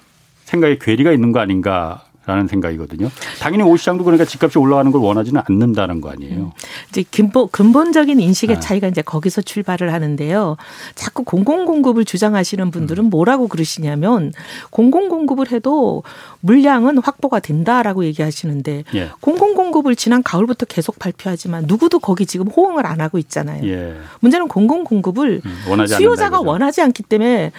[0.46, 3.10] 생각에 괴리가 있는 거 아닌가 라는 생각이거든요.
[3.42, 6.36] 당연히 오 시장도 그러니까 집값이 올라가는 걸 원하지는 않는다는 거 아니에요.
[6.36, 6.52] 음.
[6.90, 8.60] 이제 근본, 근본적인 인식의 네.
[8.62, 10.56] 차이가 이제 거기서 출발을 하는데요.
[10.96, 13.10] 자꾸 공공공급을 주장하시는 분들은 음.
[13.10, 14.32] 뭐라고 그러시냐면
[14.70, 16.04] 공공공급을 해도
[16.40, 19.10] 물량은 확보가 된다라고 얘기하시는데 예.
[19.20, 23.68] 공공공급을 지난 가을부터 계속 발표하지만 누구도 거기 지금 호응을 안 하고 있잖아요.
[23.68, 23.98] 예.
[24.22, 27.52] 문제는 공공공급을 음, 수요자가 원하지 않기 때문에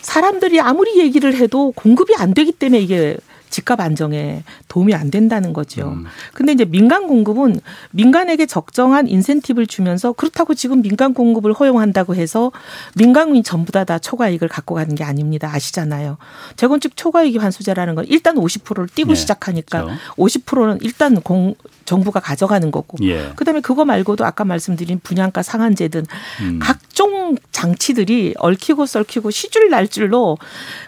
[0.00, 3.18] 사람들이 아무리 얘기를 해도 공급이 안 되기 때문에 이게
[3.50, 5.88] 집값 안정에 도움이 안 된다는 거죠.
[5.88, 6.06] 음.
[6.32, 7.60] 근데 이제 민간 공급은
[7.90, 12.52] 민간에게 적정한 인센티브를 주면서 그렇다고 지금 민간 공급을 허용한다고 해서
[12.94, 15.50] 민간인 전부 다, 다 초과이익을 갖고 가는 게 아닙니다.
[15.52, 16.16] 아시잖아요.
[16.56, 19.14] 재건축 초과이익 환수제라는 건 일단 50%를 띄고 네.
[19.14, 20.00] 시작하니까 그렇죠.
[20.16, 23.32] 50%는 일단 공 정부가 가져가는 거고 예.
[23.34, 26.04] 그다음에 그거 말고도 아까 말씀드린 분양가 상한제 등
[26.40, 26.60] 음.
[26.62, 30.36] 각 종 장치들이 얽히고 썰히고 시줄 날줄로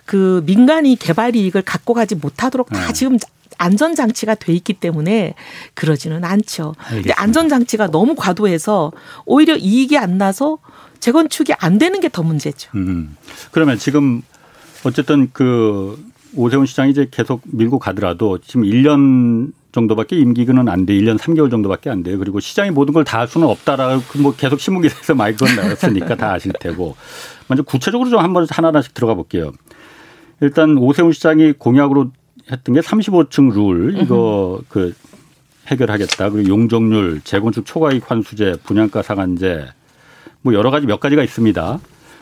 [0.04, 2.92] 그 민간이 개발 이익을 갖고 가지 못하도록 다 네.
[2.92, 3.16] 지금
[3.56, 5.32] 안전 장치가 돼 있기 때문에
[5.72, 6.74] 그러지는 않죠.
[6.76, 6.96] 알겠습니다.
[6.96, 8.92] 근데 안전 장치가 너무 과도해서
[9.24, 10.58] 오히려 이익이 안 나서
[11.00, 12.70] 재건축이 안 되는 게 더 문제죠.
[12.74, 13.16] 음.
[13.50, 14.20] 그러면 지금
[14.84, 15.98] 어쨌든 그
[16.34, 20.94] 오세훈 시장이 이제 계속 밀고 가더라도 지금 1년 정도밖에 임기근은 안 돼.
[20.94, 22.18] 1년 3개월 정도밖에 안 돼요.
[22.18, 26.32] 그리고 시장이 모든 걸 다 할 수는 없다라고 뭐 계속 신문기사에서 많이 그건 나왔으니까 다
[26.34, 26.96] 아실 테고.
[27.48, 29.52] 먼저 구체적으로 좀 한번 하나하나씩 들어가 볼게요.
[30.40, 32.10] 일단 오세훈 시장이 공약으로
[32.50, 34.94] 했던 게 35층 룰 이거 그
[35.68, 36.30] 해결하겠다.
[36.30, 39.66] 그리고 용적률, 재건축 초과이익 환수제, 분양가 상한제
[40.42, 41.78] 뭐 여러 가지 몇 가지가 있습니다.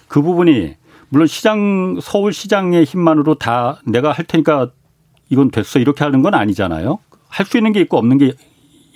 [0.09, 0.75] 그 부분이
[1.09, 4.71] 물론 시장 서울 시장의 힘만으로 다 내가 할 테니까
[5.31, 6.99] 이건 됐어 이렇게 하는 건 아니잖아요.
[7.31, 8.33] 할 수 있는 게 있고 없는 게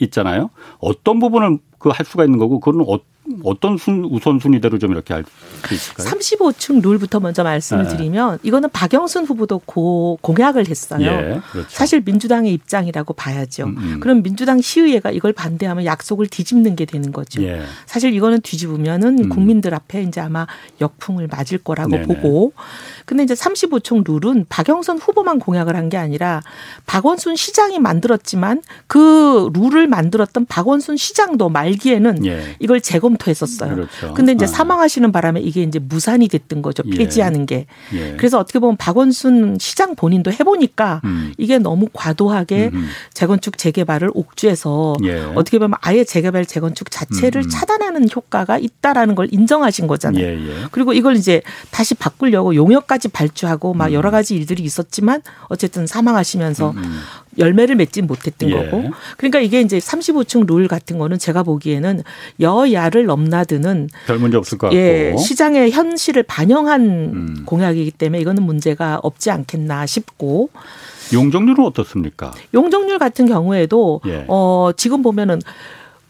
[0.00, 0.50] 있잖아요.
[0.78, 2.98] 어떤 부분을 그 할 수가 있는 거고 그거는 어,
[3.44, 5.24] 어떤 순, 우선순위대로 좀 이렇게 할
[5.66, 6.08] 수 있을까요?
[6.08, 7.88] 35층 룰부터 먼저 말씀을 네.
[7.90, 11.00] 드리면 이거는 박영순 후보도 고, 공약을 했어요.
[11.06, 11.68] 예, 그렇죠.
[11.70, 13.64] 사실 민주당의 입장이라고 봐야죠.
[13.64, 14.00] 음, 음.
[14.00, 17.42] 그럼 민주당 시의회가 이걸 반대하면 약속을 뒤집는 게 되는 거죠.
[17.42, 17.62] 예.
[17.86, 19.28] 사실 이거는 뒤집으면은 음.
[19.30, 20.46] 국민들 앞에 이제 아마
[20.82, 22.06] 역풍을 맞을 거라고 네네.
[22.06, 22.52] 보고
[23.04, 26.42] 근데 이제 35층 룰은 박영선 후보만 공약을 한 게 아니라
[26.86, 32.56] 박원순 시장이 만들었지만 그 룰을 만들었던 박원순 시장도 말기에는 예.
[32.58, 33.74] 이걸 재검토했었어요.
[33.74, 34.14] 그렇죠.
[34.14, 34.48] 근데 이제 아.
[34.48, 36.82] 사망하시는 바람에 이게 이제 무산이 됐던 거죠.
[36.86, 36.96] 예.
[36.96, 37.44] 폐지하는 예.
[37.44, 37.66] 게.
[37.92, 38.16] 예.
[38.16, 41.32] 그래서 어떻게 보면 박원순 시장 본인도 해보니까 음.
[41.36, 42.86] 이게 너무 과도하게 음음.
[43.12, 45.20] 재건축 재개발을 옥주해서 예.
[45.34, 47.50] 어떻게 보면 아예 재개발 재건축 자체를 음음.
[47.50, 50.24] 차단하는 효과가 있다라는 걸 인정하신 거잖아요.
[50.24, 50.38] 예,
[50.70, 53.92] 그리고 이걸 이제 다시 바꾸려고 용역 까지 발주하고 막 음.
[53.92, 57.00] 여러 가지 일들이 있었지만 어쨌든 사망하시면서 음, 음.
[57.38, 58.54] 열매를 맺지 못했던 예.
[58.54, 58.84] 거고.
[59.16, 62.04] 그러니까 이게 이제 35층 룰 같은 거는 제가 보기에는
[62.38, 65.20] 여야를 넘나드는 별 문제 없을 것 예, 같고.
[65.20, 67.42] 예, 시장의 현실을 반영한 음.
[67.46, 70.50] 공약이기 때문에 이거는 문제가 없지 않겠나 싶고.
[71.12, 72.32] 용적률은 어떻습니까?
[72.54, 74.24] 용적률 같은 경우에도 예.
[74.28, 75.40] 어 지금 보면은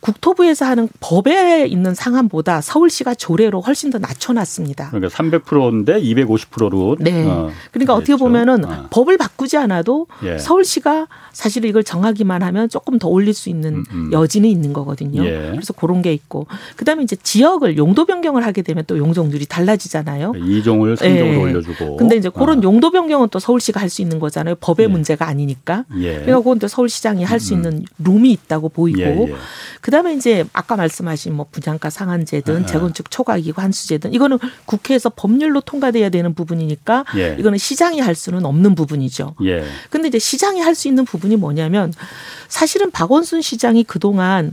[0.05, 4.91] 국토부에서 하는 법에 있는 상한보다 서울시가 조례로 훨씬 더 낮춰놨습니다.
[4.91, 6.97] 그러니까 300%인데 250%로.
[7.01, 7.27] 네.
[7.27, 8.87] 어, 그러니까 어떻게 보면은 어.
[8.91, 10.37] 법을 바꾸지 않아도 예.
[10.37, 14.13] 서울시가 사실 이걸 정하기만 하면 조금 더 올릴 수 있는 음, 음.
[14.13, 15.25] 여지는 있는 거거든요.
[15.25, 15.49] 예.
[15.53, 20.33] 그래서 그런 게 있고 그다음에 이제 지역을 용도 변경을 하게 되면 또 용적률이 달라지잖아요.
[20.33, 21.37] 2종을 3종으로 예.
[21.37, 21.97] 올려주고.
[21.97, 22.63] 근데 이제 그런 어.
[22.63, 24.57] 용도 변경은 또 서울시가 할 수 있는 거잖아요.
[24.57, 24.89] 법의 예.
[24.89, 25.85] 문제가 아니니까.
[25.99, 26.15] 예.
[26.15, 27.65] 그러니까 그건 또 서울시장이 할수 음, 음.
[27.65, 29.01] 있는 룸이 있다고 보이고.
[29.01, 29.35] 예,
[29.95, 32.67] 그다음에 이제 아까 말씀하신 뭐 분양가 상한제든 아.
[32.67, 37.37] 재건축 초과이익 환수제든 이거는 국회에서 법률로 통과돼야 되는 부분이니까 예.
[37.39, 39.37] 이거는 시장이 할 수는 없는 부분이죠.
[39.45, 39.65] 예.
[39.91, 41.93] 근데 이제 시장이 할 수 있는 부분이 뭐냐면
[42.49, 44.53] 사실은 박원순 시장이 그동안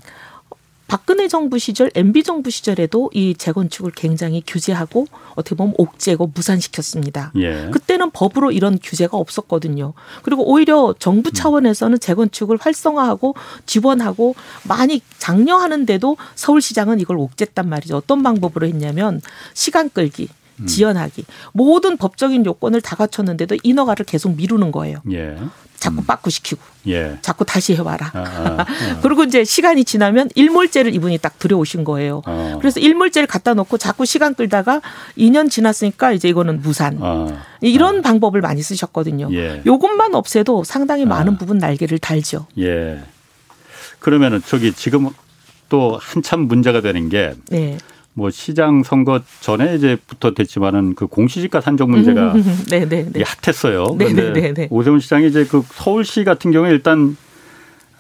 [0.92, 7.32] 박근혜 정부 시절, MB 정부 시절에도 이 재건축을 굉장히 규제하고 어떻게 보면 옥죄고 무산시켰습니다.
[7.38, 7.70] 예.
[7.72, 9.94] 그때는 법으로 이런 규제가 없었거든요.
[10.22, 11.32] 그리고 오히려 정부 음.
[11.32, 14.36] 차원에서는 재건축을 활성화하고 지원하고
[14.68, 17.96] 많이 장려하는데도 서울시장은 이걸 옥죄단 말이죠.
[17.96, 19.22] 어떤 방법으로 했냐면
[19.54, 20.28] 시간 끌기.
[20.62, 20.66] 음.
[20.66, 24.98] 지연하기 모든 법적인 요건을 다 갖췄는데도 인허가를 계속 미루는 거예요.
[25.12, 25.38] 예.
[25.82, 26.06] 자꾸 음.
[26.06, 27.18] 빠꾸시키고 예.
[27.24, 28.12] 자꾸 다시 해와라.
[28.14, 28.66] 아, 아, 아.
[29.02, 32.22] 그리고 이제 시간이 지나면 일몰제를 이분이 딱 들여오신 거예요.
[32.26, 32.58] 아.
[32.60, 34.82] 그래서 일몰제를 갖다 놓고 자꾸 시간 끌다가
[35.18, 37.00] 2년 지났으니까 이제 이거는 무산.
[37.02, 37.44] 아.
[37.62, 38.02] 이런 아.
[38.02, 39.30] 방법을 많이 쓰셨거든요.
[39.34, 39.64] 예.
[39.66, 42.46] 요것만 없애도 상당히 많은 부분 날개를 달죠.
[42.60, 43.02] 예.
[43.98, 45.10] 그러면은 저기 지금
[45.70, 47.78] 또 한참 문제가 되는 게 네.
[48.14, 52.34] 뭐 시장 선거 전에 이제부터 됐지만은 그 공시지가 산정 문제가
[52.70, 53.24] 네, 네, 네.
[53.44, 53.96] 핫했어요.
[53.98, 57.16] 그런데 오세훈 시장이 이제 그 서울시 같은 경우에 일단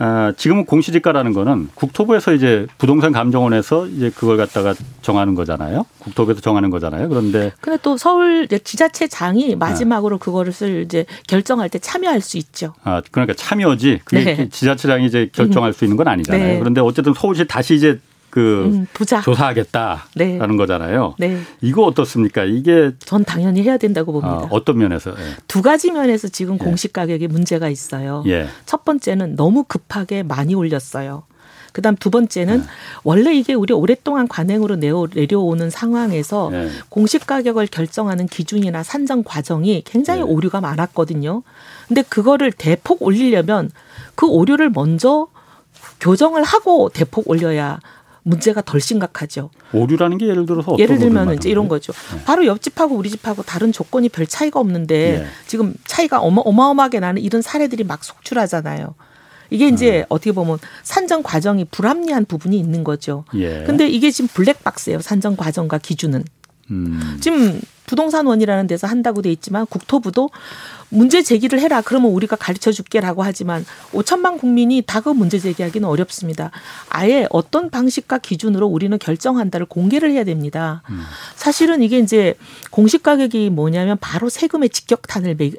[0.04, 5.86] 아, 지금은 공시지가라는 거는 국토부에서 이제 부동산 감정원에서 이제 그걸 갖다가 정하는 거잖아요.
[6.00, 7.08] 국토부에서 정하는 거잖아요.
[7.08, 10.20] 그런데 근데 또 서울 지자체장이 마지막으로 아.
[10.20, 10.52] 그거를
[10.84, 12.74] 이제 결정할 때 참여할 수 있죠.
[12.84, 14.00] 아, 그러니까 참여지.
[14.04, 14.50] 그게 네.
[14.50, 15.74] 지자체장이 이제 결정할 음.
[15.74, 16.48] 수 있는 건 아니잖아요.
[16.48, 16.58] 네.
[16.58, 18.00] 그런데 어쨌든 서울시 다시 이제
[18.32, 18.88] 그 음.
[18.94, 20.40] 조사하겠다라는 네.
[20.40, 21.16] 거잖아요.
[21.20, 21.38] 네.
[21.60, 22.46] 이거 어떻습니까?
[22.46, 24.46] 이게 전 당연히 해야 된다고 봅니다.
[24.46, 25.12] 아, 어떤 면에서?
[25.12, 25.16] 예.
[25.48, 26.58] 두 가지 면에서 지금 예.
[26.58, 28.24] 공시 가격에 문제가 있어요.
[28.28, 28.48] 예.
[28.66, 31.24] 첫 번째는 너무 급하게 많이 올렸어요.
[31.74, 32.64] 그다음 두 번째는 네.
[33.04, 36.70] 원래 이게 우리 오랫동안 관행으로 내려오는 상황에서 네.
[36.90, 40.26] 공시 가격을 결정하는 기준이나 산정 과정이 굉장히 네.
[40.26, 41.44] 오류가 많았거든요.
[41.88, 43.72] 근데 그거를 대폭 올리려면
[44.16, 45.28] 그 오류를 먼저
[46.00, 47.80] 교정을 하고 대폭 올려야
[48.24, 49.50] 문제가 덜 심각하죠.
[49.74, 51.92] 오류라는 게 예를 들어서 예를 들면 이제 이런 거죠.
[52.14, 52.24] 네.
[52.24, 55.28] 바로 옆집하고 우리 집하고 다른 조건이 별 차이가 없는데 네.
[55.48, 58.94] 지금 차이가 어마, 어마어마하게 나는 이런 사례들이 막 속출하잖아요.
[59.50, 60.06] 이게 이제 네.
[60.10, 63.26] 어떻게 보면 산정 과정이 불합리한 부분이 있는 거죠.
[63.36, 63.64] 예.
[63.66, 65.02] 근데 이게 지금 블랙박스예요.
[65.02, 66.24] 산정 과정과 기준은.
[66.72, 67.18] 음.
[67.20, 67.60] 지금
[67.92, 70.30] 부동산원이라는 데서 한다고 돼 있지만 국토부도
[70.88, 71.82] 문제 제기를 해라.
[71.82, 76.52] 그러면 우리가 가르쳐 줄게라고 하지만 5천만 국민이 다 그 문제 제기하기는 어렵습니다.
[76.88, 80.84] 아예 어떤 방식과 기준으로 우리는 결정한다를 공개를 해야 됩니다.
[80.92, 81.02] 음.
[81.36, 82.36] 사실은 이게 이제
[82.70, 85.52] 공시 가격이 뭐냐면 바로 세금의 직격탄을 매,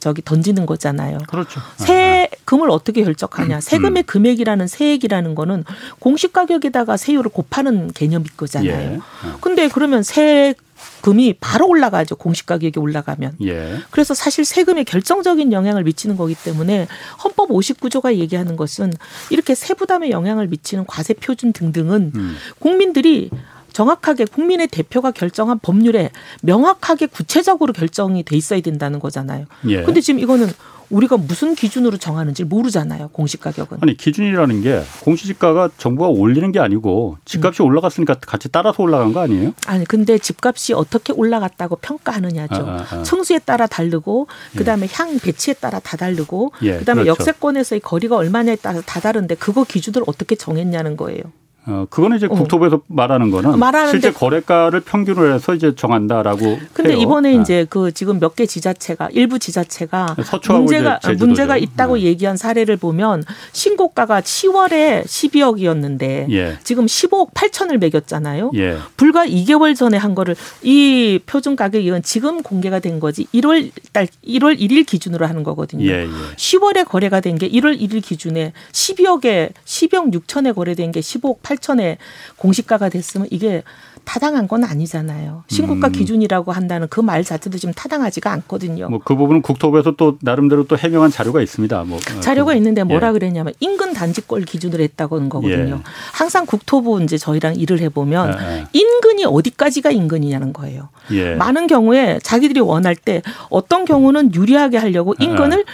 [0.00, 1.18] 저기 던지는 거잖아요.
[1.28, 1.60] 그렇죠.
[1.76, 3.60] 세금을 어떻게 결정하냐.
[3.60, 4.06] 세금의 음.
[4.06, 5.64] 금액이라는 세액이라는 거는
[6.00, 8.72] 공시 가격에다가 세율을 곱하는 개념일 거잖아요.
[8.94, 8.98] 예.
[9.40, 10.54] 근데 그러면 세
[11.06, 12.16] 금이 바로 올라가죠.
[12.16, 13.36] 공시 가격이 올라가면.
[13.44, 13.78] 예.
[13.92, 16.88] 그래서 사실 세금에 결정적인 영향을 미치는 거기 때문에
[17.22, 18.92] 헌법 59조가 얘기하는 것은
[19.30, 22.36] 이렇게 세부담에 영향을 미치는 과세 표준 등등은 음.
[22.58, 23.30] 국민들이
[23.72, 26.10] 정확하게 국민의 대표가 결정한 법률에
[26.42, 29.44] 명확하게 구체적으로 결정이 돼 있어야 된다는 거잖아요.
[29.68, 29.84] 예.
[29.84, 30.50] 근데 지금 이거는
[30.90, 33.08] 우리가 무슨 기준으로 정하는지 모르잖아요.
[33.08, 33.78] 공시 가격은.
[33.80, 37.66] 아니 기준이라는 게 공시지가가 정부가 올리는 게 아니고 집값이 음.
[37.66, 39.52] 올라갔으니까 같이 따라서 올라간 거 아니에요?
[39.66, 42.54] 아니 근데 집값이 어떻게 올라갔다고 평가하느냐죠.
[42.54, 43.04] 아, 아, 아.
[43.04, 44.88] 성수에 따라 다르고 그다음에 예.
[44.92, 47.20] 향 배치에 따라 다 다르고 예, 그다음에 그렇죠.
[47.20, 51.22] 역세권에서의 거리가 얼마냐에 따라 다 다른데 그거 기준을 어떻게 정했냐는 거예요.
[51.68, 52.28] 어, 그거는 이제 어.
[52.30, 53.58] 국토부에서 말하는 거는
[53.90, 56.58] 실제 거래가를 평균으로 해서 이제 정한다라고.
[56.72, 56.98] 근데 해요.
[57.00, 57.42] 이번에 네.
[57.42, 60.14] 이제 그 지금 몇 개 지자체가 일부 지자체가
[60.58, 62.02] 문제가 문제가 있다고 네.
[62.02, 66.58] 얘기한 사례를 보면 신고가가 10월에 12억이었는데 예.
[66.62, 68.50] 지금 15억 8천을 매겼잖아요.
[68.56, 68.76] 예.
[68.96, 74.58] 불과 2개월 전에 한 거를 이 표준 가격은 지금 공개가 된 거지 1월 달 1월
[74.58, 75.86] 1일 기준으로 하는 거거든요.
[75.86, 76.08] 예, 예.
[76.36, 81.96] 10월에 거래가 된 게 1월 1일 기준에 12억에 12억 6천에 거래된 게 15억 8 8천에
[82.36, 83.62] 공시가가 됐으면 이게
[84.04, 85.42] 타당한 건 아니잖아요.
[85.48, 85.92] 신고가 음.
[85.92, 88.88] 기준이라고 한다는 그 말 자체도 지금 타당하지가 않거든요.
[88.88, 91.84] 뭐 그 부분은 국토부에서 또 나름대로 또 해명한 자료가 있습니다.
[91.84, 93.12] 뭐 어, 자료가 그, 있는데 뭐라 예.
[93.12, 95.76] 그랬냐면 인근 단지권 기준으로 했다고 하는 거거든요.
[95.76, 95.82] 예.
[96.12, 98.56] 항상 국토부 이제 저희랑 일을 해보면 예.
[98.58, 98.64] 예.
[98.72, 100.88] 인근이 어디까지가 인근이냐는 거예요.
[101.12, 101.34] 예.
[101.34, 105.64] 많은 경우에 자기들이 원할 때 어떤 경우는 유리하게 하려고 인근을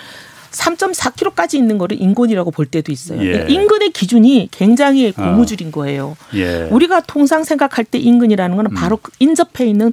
[0.52, 3.22] 3.4km까지 있는 거를 인근이라고 볼 때도 있어요.
[3.24, 3.46] 예.
[3.48, 5.22] 인근의 기준이 굉장히 어.
[5.22, 6.16] 고무줄인 거예요.
[6.34, 6.68] 예.
[6.70, 9.10] 우리가 통상 생각할 때 인근이라는 거는 바로 음.
[9.18, 9.92] 인접해 있는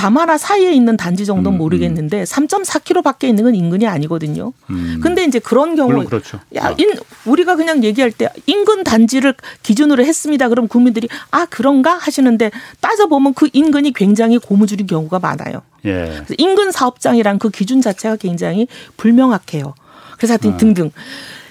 [0.00, 1.58] 담하나 사이에 있는 단지 정도는 음, 음.
[1.58, 4.54] 모르겠는데 3.4km밖에 있는 건 인근이 아니거든요.
[4.70, 4.98] 음.
[5.02, 6.40] 근데 이제 그런 경우 그렇죠.
[6.56, 6.94] 야, 인,
[7.26, 10.48] 우리가 그냥 얘기할 때 인근 단지를 기준으로 했습니다.
[10.48, 12.50] 그럼 국민들이 아 그런가 하시는데
[12.80, 15.60] 따져 보면 그 인근이 굉장히 고무줄인 경우가 많아요.
[15.84, 16.24] 예.
[16.38, 19.74] 인근 사업장이란 그 기준 자체가 굉장히 불명확해요.
[20.20, 20.56] 그래서 하여튼 아.
[20.58, 20.90] 등등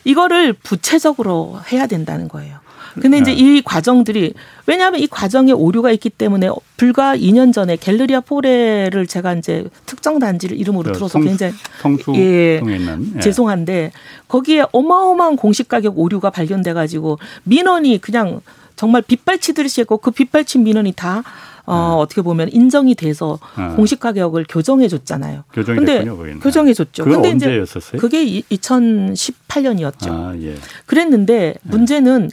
[0.05, 2.59] 이거를 구체적으로 해야 된다는 거예요.
[3.01, 3.37] 근데 이제 네.
[3.37, 4.33] 이 과정들이
[4.65, 10.57] 왜냐하면 이 과정에 오류가 있기 때문에 불과 2년 전에 갤러리아 포레를 제가 이제 특정 단지를
[10.57, 13.19] 이름으로 들어서 성, 굉장히 성수 예, 예.
[13.19, 13.91] 죄송한데
[14.27, 18.41] 거기에 어마어마한 공시 가격 오류가 발견돼 가지고 민원이 그냥
[18.75, 21.23] 정말 빗발치듯이 했고 그 빗발친 민원이 다
[21.69, 22.01] 어, 네.
[22.01, 23.75] 어떻게 보면 인정이 돼서 네.
[23.75, 25.43] 공시 가격을 교정해 줬잖아요.
[25.53, 27.03] 교정이 됐군요, 교정해 줬죠.
[27.03, 28.01] 근데 언제였었어요?
[28.01, 30.09] 그게 2018년이었죠.
[30.09, 30.55] 아, 예.
[30.87, 31.53] 그랬는데 네.
[31.61, 32.31] 문제는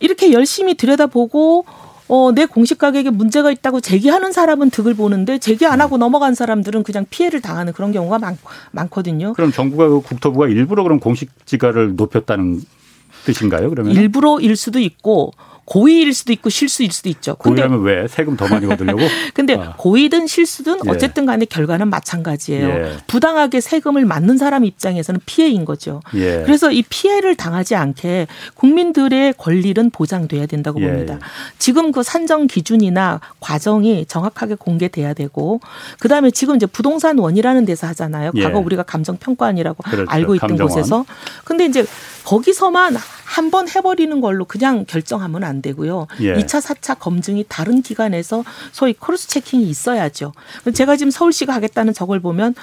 [0.00, 1.64] 이렇게 열심히 들여다보고
[2.08, 6.82] 어, 내 공시 가격에 문제가 있다고 제기하는 사람은 득을 보는데 제기 안 하고 넘어간 사람들은
[6.82, 8.36] 그냥 피해를 당하는 그런 경우가 많,
[8.72, 9.32] 많거든요.
[9.32, 12.60] 그럼 정부가 그 국토부가 일부러 그럼 공시 지가를 높였다는
[13.24, 13.70] 뜻인가요?
[13.70, 15.32] 그러면 일부러일 수도 있고
[15.66, 17.34] 고의일 수도 있고 실수일 수도 있죠.
[17.34, 19.00] 고의하면 왜 세금 더 많이 거두려고?
[19.34, 19.74] 근데 아.
[19.76, 20.90] 고의든 실수든 예.
[20.90, 22.68] 어쨌든 간에 결과는 마찬가지예요.
[22.68, 22.92] 예.
[23.08, 26.00] 부당하게 세금을 맞는 사람 입장에서는 피해인 거죠.
[26.14, 26.42] 예.
[26.44, 30.86] 그래서 이 피해를 당하지 않게 국민들의 권리는 보장돼야 된다고 예.
[30.86, 31.18] 봅니다.
[31.58, 35.60] 지금 그 산정 기준이나 과정이 정확하게 공개돼야 되고
[35.98, 38.30] 그다음에 지금 이제 부동산 원이라는 데서 하잖아요.
[38.36, 38.42] 예.
[38.44, 40.10] 과거 우리가 감정 평가원이라고 그렇죠.
[40.10, 40.72] 알고 있던 감정원.
[40.72, 41.04] 곳에서.
[41.44, 41.84] 근데 이제
[42.26, 46.08] 거기서만 한 번 해버리는 걸로 그냥 결정하면 안 되고요.
[46.20, 46.34] 예.
[46.34, 50.32] 2차, 4차 검증이 다른 기관에서 소위 cross checking이 있어야죠.
[50.74, 52.54] 제가 지금 서울시가 하겠다는 저걸 보면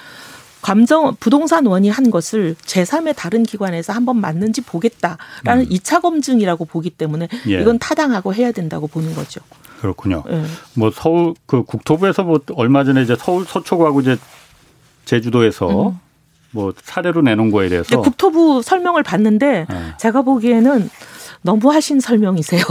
[0.61, 5.69] 감정 부동산 원이 한 것을 제3의 다른 기관에서 한번 맞는지 보겠다라는 음.
[5.69, 7.61] 2차 검증이라고 보기 때문에 예.
[7.61, 9.41] 이건 타당하고 해야 된다고 보는 거죠.
[9.79, 10.23] 그렇군요.
[10.29, 10.43] 예.
[10.75, 14.17] 뭐 서울 그 국토부에서 뭐 얼마 전에 이제 서울 서초구하고 이제
[15.05, 15.99] 제주도에서 음.
[16.53, 19.75] 뭐 사례로 내놓은 거에 대해서 국토부 설명을 봤는데 네.
[19.97, 20.89] 제가 보기에는
[21.41, 22.61] 너무 하신 설명이세요.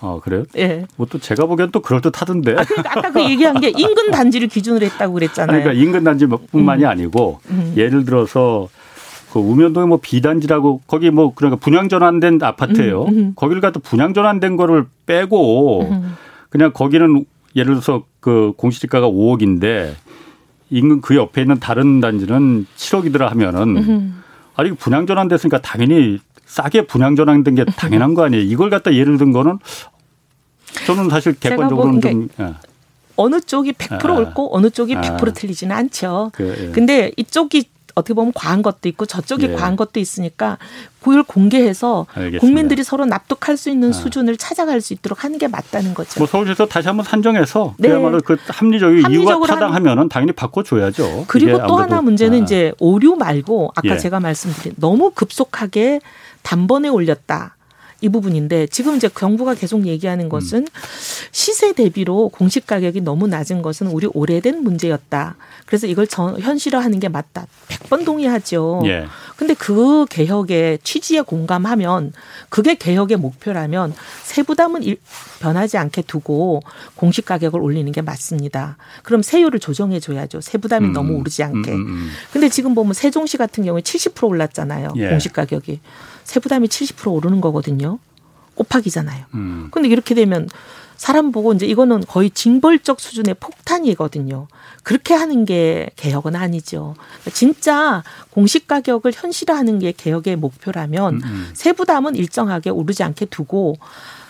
[0.00, 0.44] 아 그래요?
[0.56, 0.66] 예.
[0.66, 0.86] 네.
[0.96, 2.52] 뭐또 제가 보기엔 또 그럴 듯하던데.
[2.52, 5.60] 아, 그러니까 아까 그 얘기한 게 인근 단지를 기준으로 했다고 그랬잖아요.
[5.60, 6.88] 그러니까 인근 단지뿐만이 음.
[6.88, 7.74] 아니고 음.
[7.76, 8.68] 예를 들어서
[9.32, 13.04] 그 우면동에 뭐 비단지라고 거기 뭐 그러니까 분양 전환된 아파트예요.
[13.04, 13.08] 음.
[13.18, 13.32] 음.
[13.36, 16.16] 거기를 갖다 분양 전환된 거를 빼고 음.
[16.48, 17.24] 그냥 거기는
[17.54, 19.92] 예를 들어서 그 공시지가가 5억인데
[20.72, 24.22] 인근 그 옆에 있는 다른 단지는 7억이더라 하면은 음.
[24.56, 28.42] 아니 분양 전환됐으니까 당연히 싸게 분양 전환된 게 당연한 거 아니에요.
[28.42, 29.58] 이걸 갖다 예를 든 거는
[30.86, 32.54] 저는 사실 객관적으로는 좀 예.
[33.16, 36.30] 어느 쪽이 100% 아, 옳고 어느 쪽이 100% 아, 틀리지는 않죠.
[36.32, 36.70] 그, 예.
[36.72, 39.54] 근데 이쪽이 어떻게 보면 과한 것도 있고 저쪽이 예.
[39.54, 40.58] 과한 것도 있으니까
[41.00, 42.40] 그걸 공개해서 알겠습니다.
[42.40, 43.92] 국민들이 서로 납득할 수 있는 아.
[43.92, 46.20] 수준을 찾아갈 수 있도록 하는 게 맞다는 거죠.
[46.20, 47.88] 뭐 서울시에서 다시 한번 산정해서 네.
[47.88, 51.24] 그야말로 그 합리적인 이유가 타당하면은 당연히 바꿔줘야죠.
[51.26, 52.44] 그리고 또 하나 문제는 아.
[52.44, 53.98] 이제 오류 말고 아까 예.
[53.98, 56.00] 제가 말씀드린 너무 급속하게
[56.42, 57.56] 단번에 올렸다.
[58.02, 60.66] 이 부분인데 지금 이제 정부가 계속 얘기하는 것은 음.
[61.30, 65.36] 시세 대비로 공시 가격이 너무 낮은 것은 우리 오래된 문제였다.
[65.66, 67.46] 그래서 이걸 전, 현실화하는 게 맞다.
[67.68, 68.82] 100번 동의하죠.
[68.86, 69.06] 예.
[69.42, 72.12] 근데 그 개혁의 취지에 공감하면
[72.48, 74.82] 그게 개혁의 목표라면 세부담은
[75.40, 76.62] 변하지 않게 두고
[76.94, 78.76] 공시 가격을 올리는 게 맞습니다.
[79.02, 80.42] 그럼 세율을 조정해 줘야죠.
[80.42, 80.92] 세부담이 음.
[80.92, 81.72] 너무 오르지 않게.
[81.72, 82.10] 음, 음, 음.
[82.32, 84.92] 근데 지금 보면 세종시 같은 경우에 70% 올랐잖아요.
[84.98, 85.08] 예.
[85.08, 85.80] 공시 가격이.
[86.22, 87.98] 세부담이 70% 오르는 거거든요.
[88.54, 89.24] 곱하기잖아요.
[89.34, 89.68] 음.
[89.72, 90.48] 근데 이렇게 되면
[91.02, 94.46] 사람 보고 이제 이거는 거의 징벌적 수준의 폭탄이거든요.
[94.84, 96.94] 그렇게 하는 게 개혁은 아니죠.
[97.32, 101.50] 진짜 공시 가격을 현실화하는 게 개혁의 목표라면 음, 음.
[101.54, 103.78] 세부담은 일정하게 오르지 않게 두고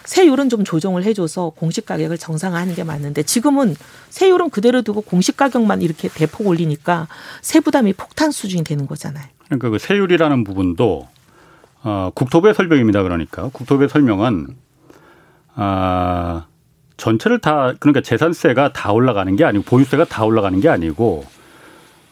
[0.06, 3.76] 세율은 좀 조정을 해줘서 공시 가격을 정상화하는 게 맞는데 지금은
[4.08, 7.06] 세율은 그대로 두고 공시 가격만 이렇게 대폭 올리니까
[7.42, 9.26] 세부담이 폭탄 수준이 되는 거잖아요.
[9.44, 11.06] 그러니까 그 세율이라는 부분도
[11.82, 13.02] 어, 국토부의 설명입니다.
[13.02, 14.56] 그러니까 국토부의 설명은
[15.54, 16.46] 아
[17.02, 21.24] 전체를 다 그러니까 재산세가 다 올라가는 게 아니고 보유세가 다 올라가는 게 아니고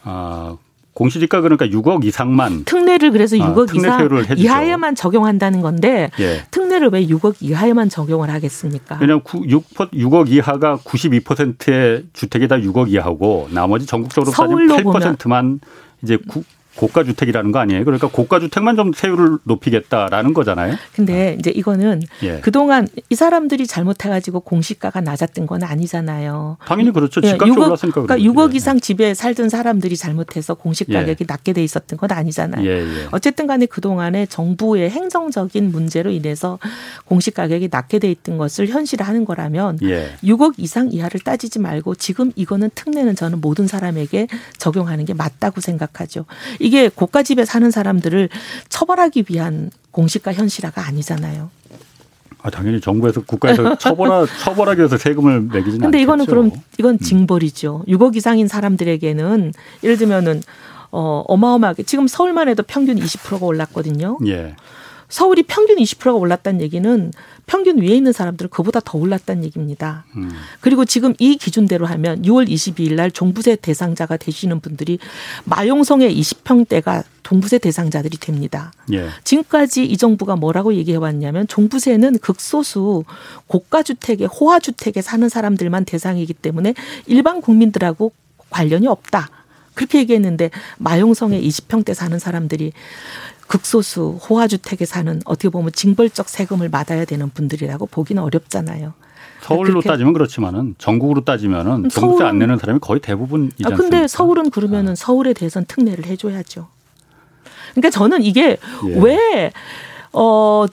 [0.03, 0.57] 아
[0.93, 6.43] 공시지가 그러니까 6억 이상만 특례를 그래서 6억 아, 이상 이하에만 적용한다는 건데 예.
[6.51, 8.97] 특례를 왜 6억 이하에만 적용을 하겠습니까?
[8.99, 15.61] 왜냐하면 6, 6억 이하가 92%의 주택이 다 6억 이하고 나머지 전국적으로 따지면 8%만
[16.03, 16.43] 이제 구,
[16.81, 17.85] 고가 주택이라는 거 아니에요?
[17.85, 20.77] 그러니까 고가 주택만 좀 세율을 높이겠다라는 거잖아요.
[20.95, 22.39] 근데 이제 이거는 예.
[22.39, 26.57] 그동안 이 사람들이 잘못해 가지고 공시가가 낮았던 건 아니잖아요.
[26.65, 27.21] 당연히 그렇죠.
[27.23, 31.25] 예, 집값이 6억, 올랐으니까 그러니까 6억 이상 집에 살던 사람들이 잘못해서 공시 가격이 예.
[31.27, 32.65] 낮게 돼 있었던 건 아니잖아요.
[32.65, 33.07] 예, 예.
[33.11, 36.57] 어쨌든 간에 그동안에 정부의 행정적인 문제로 인해서
[37.05, 40.63] 공시 가격이 낮게 돼 있던 것을 현실화하는 거라면 6억 예.
[40.63, 44.25] 이상 이하를 따지지 말고 지금 이거는 특례는 저는 모든 사람에게
[44.57, 46.25] 적용하는 게 맞다고 생각하죠.
[46.59, 48.29] 이게 고가 집에 사는 사람들을
[48.69, 51.49] 처벌하기 위한 공시가 현실화가 아니잖아요.
[52.43, 56.99] 아, 당연히 정부에서 국가에서 처벌하, 처벌하기 위해서 세금을 매기지는 근데 이거는 그럼 이건 음.
[56.99, 57.83] 징벌이죠.
[57.87, 57.93] 음.
[57.93, 59.53] 6억 이상인 사람들에게는
[59.83, 60.41] 예를 들면은
[60.91, 64.17] 어, 어마어마하게 지금 서울만 해도 평균 20%가 올랐거든요.
[64.27, 64.55] 예.
[65.07, 67.11] 서울이 평균 20%가 올랐다는 얘기는
[67.45, 70.05] 평균 위에 있는 사람들은 그보다 더 올랐다는 얘기입니다.
[70.15, 70.31] 음.
[70.59, 74.99] 그리고 지금 이 기준대로 하면 6월 22일 날 종부세 대상자가 되시는 분들이
[75.45, 78.73] 마용성의 20평대가 동부세 대상자들이 됩니다.
[78.91, 79.07] 예.
[79.23, 83.03] 지금까지 이 정부가 뭐라고 얘기해 왔냐면 종부세는 극소수
[83.47, 86.73] 고가 주택에 호화 주택에 사는 사람들만 대상이기 때문에
[87.05, 88.11] 일반 국민들하고
[88.49, 89.29] 관련이 없다.
[89.73, 92.73] 그렇게 얘기했는데 마용성에 20평대 사는 사람들이
[93.51, 98.93] 극소수 호화주택에 사는 어떻게 보면 징벌적 세금을 받아야 되는 분들이라고 보기는 어렵잖아요.
[99.41, 103.73] 서울로 따지면 그렇지만은 전국으로 따지면은 종부세 안 내는 사람이 거의 대부분이지 않습니까?
[103.73, 104.95] 아, 근데 서울은 그러면은 아.
[104.95, 106.69] 서울에 대해서는 특례를 해줘야죠.
[107.71, 108.99] 그러니까 저는 이게 예.
[108.99, 109.51] 왜
[110.13, 110.65] 어.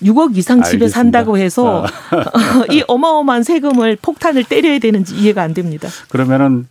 [0.00, 0.94] 6억 이상 집에 알겠습니다.
[0.94, 2.64] 산다고 해서 아.
[2.70, 5.88] 이 어마어마한 세금을 폭탄을 때려야 되는지 이해가 안 됩니다.
[6.08, 6.68] 그러면은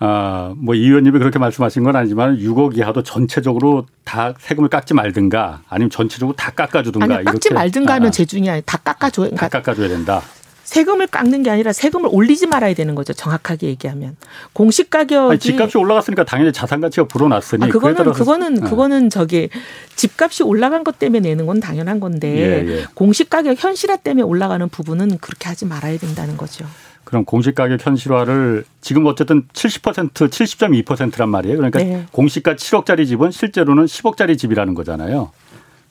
[0.00, 5.62] 아, 뭐 이 의원님이 그렇게 말씀하신 건 아니지만 6억 이하도 전체적으로 다 세금을 깎지 말든가
[5.68, 9.88] 아니면 전체적으로 다 깎아주든가 아니, 깎지 말든가 하면 아, 제중이 아니 다 깎아줘야 다 깎아줘야
[9.88, 10.22] 된다.
[10.62, 13.14] 세금을 깎는 게 아니라 세금을 올리지 말아야 되는 거죠.
[13.14, 14.16] 정확하게 얘기하면
[14.52, 18.68] 공시 가격이 아니, 집값이 올라갔으니까 당연히 자산 가치가 불어났으니 아, 그거는 그거는 어.
[18.68, 19.48] 그거는 저기
[19.96, 22.84] 집값이 올라간 것 때문에 내는 건 당연한 건데 예, 예.
[22.94, 26.66] 공시 가격 현실화 때문에 올라가는 부분은 그렇게 하지 말아야 된다는 거죠.
[27.08, 31.56] 그럼 공시가격 현실화를 지금 어쨌든 70% 70.2%란 말이에요.
[31.56, 32.04] 그러니까 네.
[32.12, 35.30] 공시가 7억짜리 집은 실제로는 10억짜리 집이라는 거잖아요.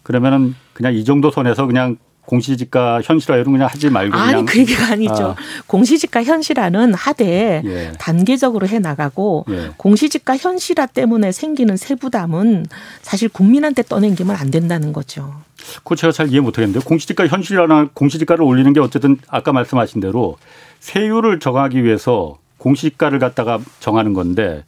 [0.03, 5.29] 그러면은 그냥 이 정도 선에서 그냥 공시지가 현실화를 그냥 하지 말고 아니 그 얘기가 아니죠.
[5.29, 5.35] 아.
[5.65, 7.93] 공시지가 현실화는 하되 예.
[7.97, 9.71] 단계적으로 해 나가고 예.
[9.75, 12.67] 공시지가 현실화 때문에 생기는 세부담은
[13.01, 15.33] 사실 국민한테 떠넘기면 안 된다는 거죠.
[15.77, 20.37] 그거 제가 잘 이해 못하겠는데 공시지가 현실화나 공시지가를 올리는 게 어쨌든 아까 말씀하신 대로
[20.79, 24.63] 세율을 정하기 위해서 공시가를 갖다가 정하는 건데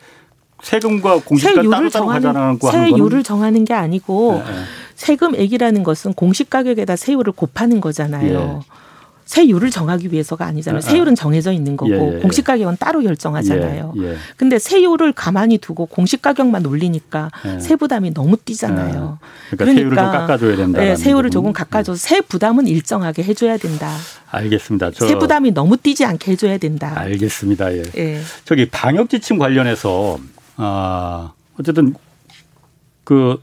[0.62, 4.60] 세금과 공시가 따로 따로 하자는 거 세율을 정하는 게 아니고 네, 네.
[4.95, 8.62] 세금액이라는 것은 공시가격에다 세율을 곱하는 거잖아요.
[8.62, 8.88] 예.
[9.29, 10.77] 세율을 정하기 위해서가 아니잖아요.
[10.77, 10.89] 아, 아.
[10.89, 12.19] 세율은 정해져 있는 거고 예, 예, 예.
[12.19, 13.93] 공시 가격은 따로 결정하잖아요.
[13.97, 14.15] 예, 예.
[14.37, 17.59] 근데 세율을 가만히 두고 공시 가격만 올리니까 예.
[17.59, 19.19] 세부담이 너무 뛰잖아요.
[19.51, 20.79] 그러니까, 그러니까, 세율을 좀 깎아줘야 된다.
[20.79, 23.95] 네, 세율을 조금 깎아줘서 세 부담은 일정하게 해줘야 된다.
[24.31, 24.89] 알겠습니다.
[24.95, 26.93] 세 부담이 너무 뛰지 않게 해줘야 된다.
[26.95, 27.71] 알겠습니다.
[27.73, 27.83] 예.
[27.97, 28.21] 예.
[28.45, 30.17] 저기 방역 지침 관련해서
[30.55, 31.93] 아 어쨌든
[33.03, 33.39] 그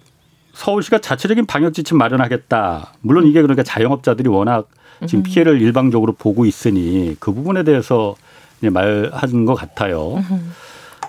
[0.54, 2.94] 서울시가 자체적인 방역 지침 마련하겠다.
[3.02, 4.68] 물론 이게 그러니까 자영업자들이 워낙
[5.06, 8.14] 지금 피해를 일방적으로 보고 있으니 그 부분에 대해서
[8.60, 10.22] 말하는 것 같아요.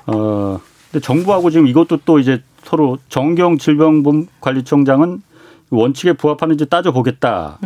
[0.08, 0.60] 어,
[0.92, 5.22] 근데 정부하고 지금 이것도 또 이제 서로 정경 질병관리청장은
[5.70, 7.58] 원칙에 부합하는지 따져보겠다라고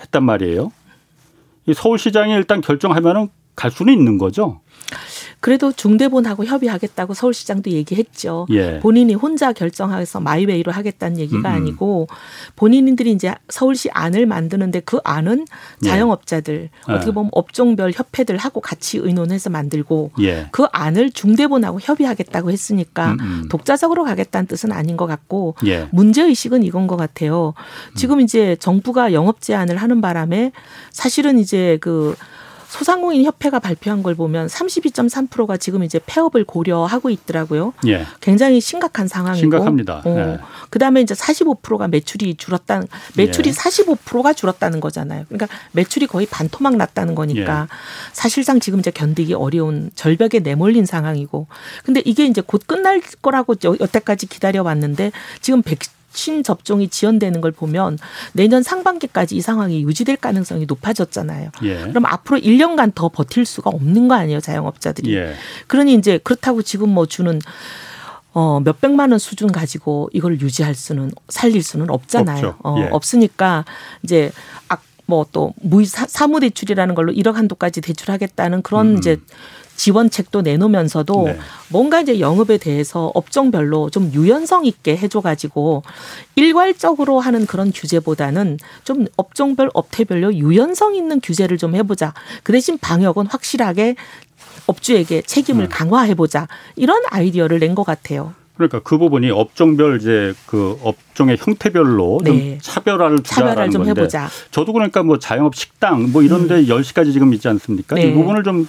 [0.00, 0.72] 했단 말이에요.
[1.66, 4.60] 이 서울시장이 일단 결정하면은 갈 수는 있는 거죠.
[5.40, 8.46] 그래도 중대본하고 협의하겠다고 서울시장도 얘기했죠.
[8.50, 8.78] 예.
[8.80, 11.56] 본인이 혼자 결정해서 마이웨이로 하겠다는 얘기가 음음.
[11.56, 12.08] 아니고
[12.56, 15.46] 본인들이 이제 서울시 안을 만드는데 그 안은
[15.84, 15.88] 예.
[15.88, 16.92] 자영업자들 예.
[16.92, 20.48] 어떻게 보면 업종별 협회들 하고 같이 의논해서 만들고 예.
[20.52, 23.48] 그 안을 중대본하고 협의하겠다고 했으니까 음음.
[23.48, 25.88] 독자적으로 가겠다는 뜻은 아닌 것 같고 예.
[25.90, 27.54] 문제 의식은 이건 것 같아요.
[27.96, 30.52] 지금 이제 정부가 영업 제한을 하는 바람에
[30.90, 32.14] 사실은 이제 그
[32.70, 37.74] 소상공인 협회가 발표한 걸 보면 32.3%가 지금 이제 폐업을 고려하고 있더라고요.
[37.88, 38.06] 예.
[38.20, 39.40] 굉장히 심각한 상황이고.
[39.40, 40.02] 심각합니다.
[40.04, 40.16] 어.
[40.16, 40.38] 예.
[40.70, 43.52] 그다음에 이제 45%가 매출이 줄었다는 매출이 예.
[43.52, 45.24] 45%가 줄었다는 거잖아요.
[45.28, 47.66] 그러니까 매출이 거의 반토막 났다는 거니까 예.
[48.12, 51.48] 사실상 지금 이제 견디기 어려운 절벽에 내몰린 상황이고.
[51.84, 55.10] 근데 이게 이제 곧 끝날 거라고 여태까지 기다려 왔는데
[55.40, 57.98] 지금 백 백신 접종이 지연되는 걸 보면
[58.32, 61.50] 내년 상반기까지 이 상황이 유지될 가능성이 높아졌잖아요.
[61.62, 61.78] 예.
[61.88, 65.14] 그럼 앞으로 1년간 더 버틸 수가 없는 거 아니에요, 자영업자들이.
[65.14, 65.34] 예.
[65.66, 67.40] 그러니 이제 그렇다고 지금 뭐 주는
[68.32, 72.56] 어, 몇백만 원 수준 가지고 이걸 유지할 수는 살릴 수는 없잖아요.
[72.62, 72.88] 어, 예.
[72.90, 73.64] 없으니까
[74.02, 74.30] 이제
[75.06, 78.98] 뭐또 무이 사무 대출이라는 걸로 1억 한도까지 대출하겠다는 그런 음.
[78.98, 79.16] 이제
[79.80, 81.38] 지원책도 내놓으면서도 네.
[81.68, 85.84] 뭔가 이제 영업에 대해서 업종별로 좀 유연성 있게 해줘가지고
[86.36, 92.12] 일괄적으로 하는 그런 규제보다는 좀 업종별 업태별로 유연성 있는 규제를 좀 해보자.
[92.42, 93.96] 그 대신 방역은 확실하게
[94.66, 95.68] 업주에게 책임을 네.
[95.70, 96.46] 강화해보자.
[96.76, 98.34] 이런 아이디어를 낸 것 같아요.
[98.56, 102.30] 그러니까 그 부분이 업종별 이제 그 업종의 형태별로 네.
[102.30, 104.28] 좀 차별화를 두자라는 좀 건데 해보자.
[104.50, 106.66] 저도 그러니까 뭐 자영업 식당 뭐 이런데 음.
[106.66, 107.94] 10시까지 지금 있지 않습니까?
[107.94, 108.08] 네.
[108.08, 108.66] 이 부분을 좀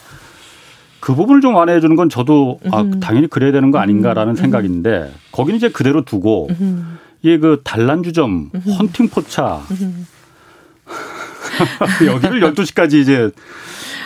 [1.02, 5.58] 그 부분을 좀 완화해 주는 건 저도 아, 당연히 그래야 되는 거 아닌가라는 생각인데 거기는
[5.58, 6.50] 이제 그대로 두고
[7.22, 9.62] 이게 그 단란주점, 헌팅 포차
[12.06, 13.32] 여기를 12시까지 이제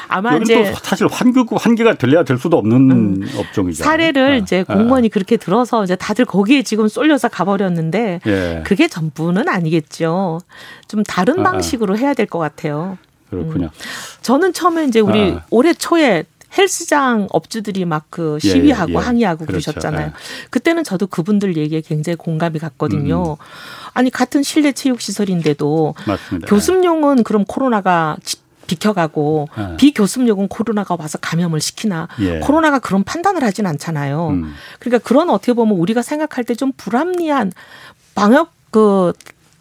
[0.08, 3.30] 아마 이제 사실 환기 환기가 될래야 될 수도 없는 음.
[3.38, 3.84] 업종이죠.
[3.84, 4.38] 사례를 네.
[4.38, 5.14] 이제 공무원이 네.
[5.14, 8.64] 그렇게 들어서 이제 다들 거기에 지금 쏠려서 가버렸는데 예.
[8.66, 10.40] 그게 전부는 아니겠죠.
[10.88, 11.52] 좀 다른 아, 아.
[11.52, 12.98] 방식으로 해야 될 것 같아요.
[13.30, 13.66] 그렇군요.
[13.66, 13.70] 음.
[14.22, 15.44] 저는 처음에 이제 우리 아.
[15.50, 16.24] 올해 초에
[16.58, 19.00] 헬스장 업주들이 막 그 시위하고 예, 예.
[19.00, 19.72] 항의하고 그렇죠.
[19.72, 20.08] 그러셨잖아요.
[20.08, 20.12] 예.
[20.50, 23.34] 그때는 저도 그분들 얘기에 굉장히 공감이 갔거든요.
[23.34, 23.36] 음.
[23.94, 26.48] 아니 같은 실내 체육 시설인데도 맞습니다.
[26.48, 28.16] 교습용은 그럼 코로나가
[28.68, 29.78] 비켜가고 네.
[29.78, 32.40] 비교습용은 코로나가 와서 감염을 시키나 예.
[32.40, 34.30] 코로나가 그런 판단을 하진 않잖아요.
[34.30, 34.54] 음.
[34.80, 37.52] 그러니까 그런 어떻게 보면 우리가 생각할 때 좀 불합리한
[38.16, 39.12] 방역 그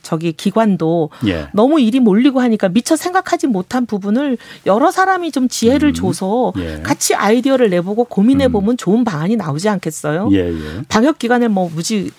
[0.04, 1.48] 저기 기관도 예.
[1.52, 5.94] 너무 일이 몰리고 하니까 미처 생각하지 못한 부분을 여러 사람이 좀 지혜를 음.
[5.94, 6.80] 줘서 예.
[6.82, 8.76] 같이 아이디어를 내보고 고민해 보면 음.
[8.76, 10.28] 좋은 방안이 나오지 않겠어요?
[10.32, 10.82] 예, 예.
[10.88, 12.12] 방역 기관을 뭐 무지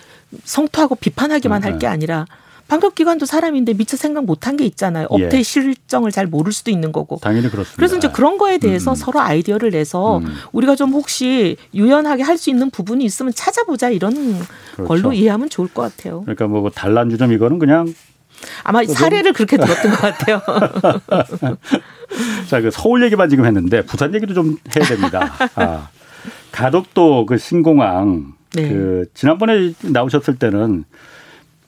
[0.44, 1.86] 성토하고 비판하기만 음, 할게 네.
[1.86, 2.26] 아니라
[2.68, 5.06] 방역기관도 사람인데 미처 생각 못한 게 있잖아요.
[5.10, 5.42] 업태 예.
[5.42, 7.18] 실정을 잘 모를 수도 있는 거고.
[7.22, 7.76] 당연히 그렇습니다.
[7.76, 8.94] 그래서 이제 그런 거에 대해서 음.
[8.94, 10.26] 서로 아이디어를 내서 음.
[10.52, 14.12] 우리가 좀 혹시 유연하게 할 수 있는 부분이 있으면 찾아보자 이런
[14.74, 14.88] 그렇죠.
[14.88, 16.20] 걸로 이해하면 좋을 것 같아요.
[16.20, 17.94] 그러니까 뭐 단란주 점 이거는 그냥
[18.62, 20.42] 아마 사례를 그렇게 들었던 것 같아요.
[22.50, 25.32] 자, 그 서울 얘기만 지금 했는데 부산 얘기도 좀 해야 됩니다.
[25.54, 25.88] 아,
[26.52, 28.68] 가덕도 그 신공항 네.
[28.68, 30.84] 그 지난번에 나오셨을 때는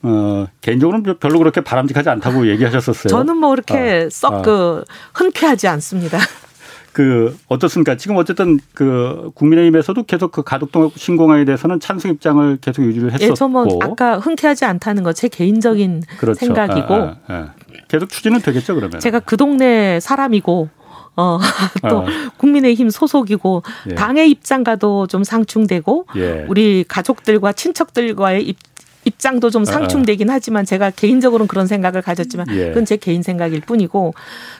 [0.03, 3.09] 어, 개인적으로는 별로 그렇게 바람직하지 않다고 얘기하셨었어요.
[3.09, 4.85] 저는 뭐 그렇게 어, 썩그 어.
[5.15, 6.19] 흔쾌하지 않습니다.
[6.93, 7.97] 그 어떻습니까?
[7.97, 13.31] 지금 어쨌든 그 국민의힘에서도 계속 그 가덕동 신공항에 대해서는 찬성 입장을 계속 유지를 했었고.
[13.31, 16.39] 예, 저뭐 아까 흔쾌하지 않다는 거 제 개인적인 그렇죠.
[16.41, 16.95] 생각이고.
[16.95, 17.53] 아, 아, 아.
[17.89, 18.99] 계속 추진은 되겠죠 그러면.
[19.01, 20.69] 제가 그 동네 사람이고
[21.17, 21.39] 어,
[21.89, 22.07] 또 어.
[22.37, 23.95] 국민의힘 소속이고 예.
[23.95, 26.47] 당의 입장과도 좀 상충되고 예.
[26.49, 28.57] 우리 가족들과 친척들과의 입,
[29.05, 29.65] 입장도 좀 아.
[29.65, 32.69] 상충되긴 하지만 제가 개인적으로는 그런 생각을 가졌지만 예.
[32.69, 34.15] 그건 제 개인 생각일 뿐이고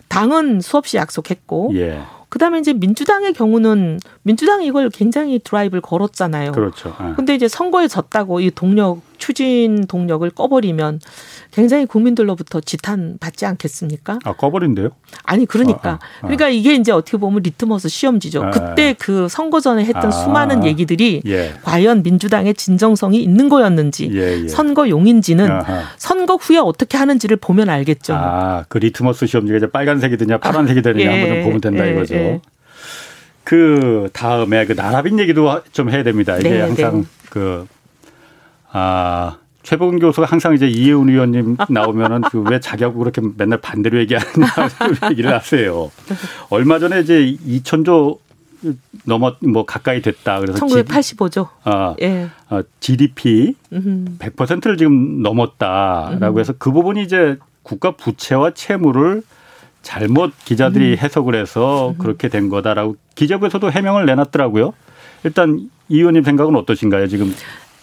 [0.09, 2.01] 당은 수없이 약속했고 예.
[2.29, 6.53] 그다음에 이제 민주당의 경우는 민주당이 이걸 굉장히 드라이브를 걸었잖아요.
[6.53, 6.95] 그렇죠.
[7.01, 7.15] 네.
[7.17, 11.01] 근데 이제 선거에 졌다고 이 동력 추진 동력을 꺼버리면
[11.51, 14.19] 굉장히 국민들로부터 지탄 받지 않겠습니까?
[14.25, 14.91] 아 꺼버린대요?
[15.25, 16.21] 아니 그러니까 아, 아, 아.
[16.21, 18.45] 그러니까 이게 이제 어떻게 보면 리트머스 시험지죠.
[18.45, 21.55] 아, 그때 그 선거 전에 했던 아, 수많은 얘기들이 예.
[21.63, 24.49] 과연 민주당의 진정성이 있는 거였는지 예, 예.
[24.49, 25.85] 선거 용인지는 아하.
[25.97, 28.15] 선거 후에 어떻게 하는지를 보면 알겠죠.
[28.15, 32.41] 아그 리트머스 시험지가 이제 빨간색이 되냐 파란색이 되느냐 예, 한번 보면 된다 예, 이거죠.
[33.53, 33.59] 예.
[33.59, 36.37] 그 다음에 그 나라빈 얘기도 좀 해야 됩니다.
[36.37, 37.07] 이게 네, 항상 네.
[37.31, 37.67] 그,
[38.71, 44.47] 아, 최복은 교수가 항상 이제 이혜훈 의원님 나오면은 그 왜 자기하고 그렇게 맨날 반대로 얘기하느냐
[45.11, 45.91] 얘기를 하세요.
[46.51, 48.19] 얼마 전에 이제 2천조
[49.05, 50.41] 넘어 뭐 가까이 됐다.
[50.41, 51.49] 그래서 1985조.
[51.65, 52.29] 아, 예.
[52.51, 59.23] 어, GDP 100%를 지금 넘었다라고 해서 그 부분이 이제 국가 부채와 채무를
[59.89, 60.99] 잘못 기자들이 음.
[60.99, 61.99] 해석을 해서 음.
[61.99, 64.75] 그렇게 된 거다라고 기재부에서도 해명을 내놨더라고요.
[65.25, 67.07] 일단 이 의원님 생각은 어떠신가요?
[67.07, 67.35] 지금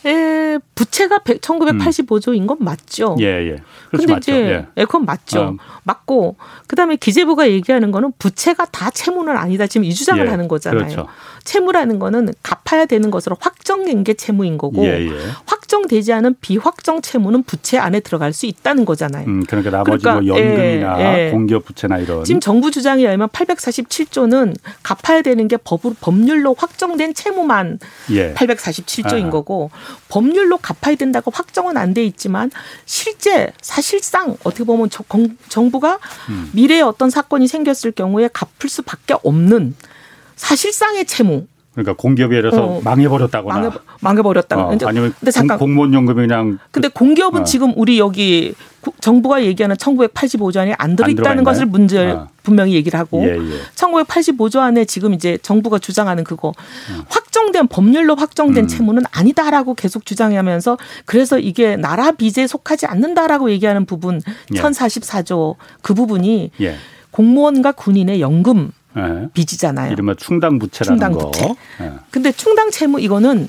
[0.06, 3.16] 예, 부채가 1985조인 건 맞죠.
[3.22, 3.50] 예, 예.
[3.90, 4.32] 그렇죠, 근데 맞죠.
[4.32, 4.66] 이제 예.
[4.78, 5.42] 예, 그건 맞죠.
[5.42, 5.56] 어.
[5.84, 6.36] 맞고
[6.68, 9.68] 그다음에 기재부가 얘기하는 거는 부채가 다 채무는 아니다.
[9.68, 10.80] 지금 이 주장을 예, 하는 거잖아요.
[10.80, 11.08] 그렇죠.
[11.46, 15.12] 채무라는 거는 갚아야 되는 것으로 확정된 게 채무인 거고 예, 예.
[15.46, 19.28] 확정되지 않은 비확정 채무는 부채 안에 들어갈 수 있다는 거잖아요.
[19.28, 21.32] 음, 그러니까 나머지 그러니까, 뭐 연금이나 예, 예.
[21.32, 27.80] 공기업 부채나 이런 지금 정부 주장에 의하면 847조는 갚아야 되는 게 법, 법률로 확정된 채무만
[28.08, 29.30] 847조인 아.
[29.30, 29.70] 거고
[30.10, 32.52] 법률로 갚아야 된다고 확정은 안 돼 있지만
[32.86, 34.90] 실제 사실상 어떻게 보면
[35.48, 36.00] 정부가
[36.30, 36.50] 음.
[36.54, 39.76] 미래에 어떤 사건이 생겼을 경우에 갚을 수밖에 없는
[40.36, 41.46] 사실상의 채무.
[41.74, 43.70] 그러니까 공기업이 예를 들어서 어, 망해버렸다거나 망해,
[44.02, 47.44] 망해 버렸다거나 어, 아니면 근데 잠깐 공무원 연금이랑 근데 공기업은 어.
[47.44, 48.56] 지금 우리 여기
[49.00, 52.28] 정부가 얘기하는 1985조 안에 안 들어있다는 것을 문제 어.
[52.44, 53.60] 분명히 얘기를 하고 예, 예.
[53.76, 56.54] 1985조 안에 지금 이제 정부가 주장하는 그거
[56.90, 57.02] 음.
[57.10, 58.68] 확정된 법률로 확정된 음.
[58.68, 64.22] 채무는 아니다라고 계속 주장하면서 그래서 이게 나라 빚에 속하지 않는다라고 얘기하는 부분
[64.54, 64.60] 예.
[64.60, 66.76] 1044조 그 부분이 예.
[67.12, 69.28] 공무원과 군인의 연금 네.
[69.34, 69.92] 빚이잖아요.
[69.92, 71.32] 이른바 충당 부채라는 충당 거.
[71.32, 71.54] 부채.
[71.80, 71.92] 네.
[72.12, 73.48] 근데 충당 채무 이거는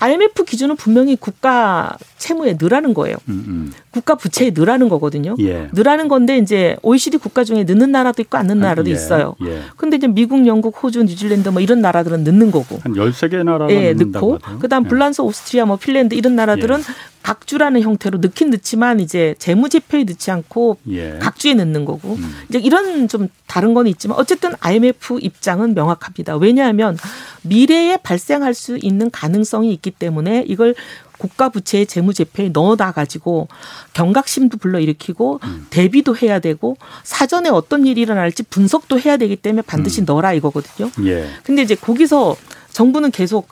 [0.00, 3.16] IMF 기준은 분명히 국가 채무에 늘하는 거예요.
[3.28, 3.72] 음, 음.
[3.98, 5.34] 국가 부채에 늘하는 거거든요.
[5.40, 5.68] 예.
[5.72, 8.94] 늘하는 건데 이제 OECD 국가 중에 늦는 나라도 있고 않는 아, 나라도 예.
[8.94, 9.34] 있어요.
[9.44, 9.62] 예.
[9.76, 12.78] 근데 이제 미국, 영국, 호주, 뉴질랜드 뭐 이런 나라들은 늦는 거고.
[12.82, 14.88] 한 13개 나라가 예, 늦고 그다음 예.
[14.88, 16.82] 불란서, 오스트리아, 뭐 핀란드 이런 나라들은 예.
[17.22, 21.18] 각주라는 형태로 넣긴 넣지만 이제 재무제표에 넣지 않고 예.
[21.18, 22.34] 각주에 넣는 거고 음.
[22.48, 26.36] 이제 이런 좀 다른 건 있지만 어쨌든 IMF 입장은 명확합니다.
[26.36, 26.96] 왜냐하면
[27.42, 30.74] 미래에 발생할 수 있는 가능성이 있기 때문에 이걸
[31.18, 33.48] 국가 부채의 재무 제표에 넣어놔 가지고
[33.92, 35.66] 경각심도 불러일으키고 음.
[35.70, 40.04] 대비도 해야 되고 사전에 어떤 일이 일어날지 분석도 해야 되기 때문에 반드시 음.
[40.06, 40.90] 넣어라 이거거든요.
[41.04, 41.28] 예.
[41.42, 42.36] 근데 이제 거기서
[42.70, 43.48] 정부는 계속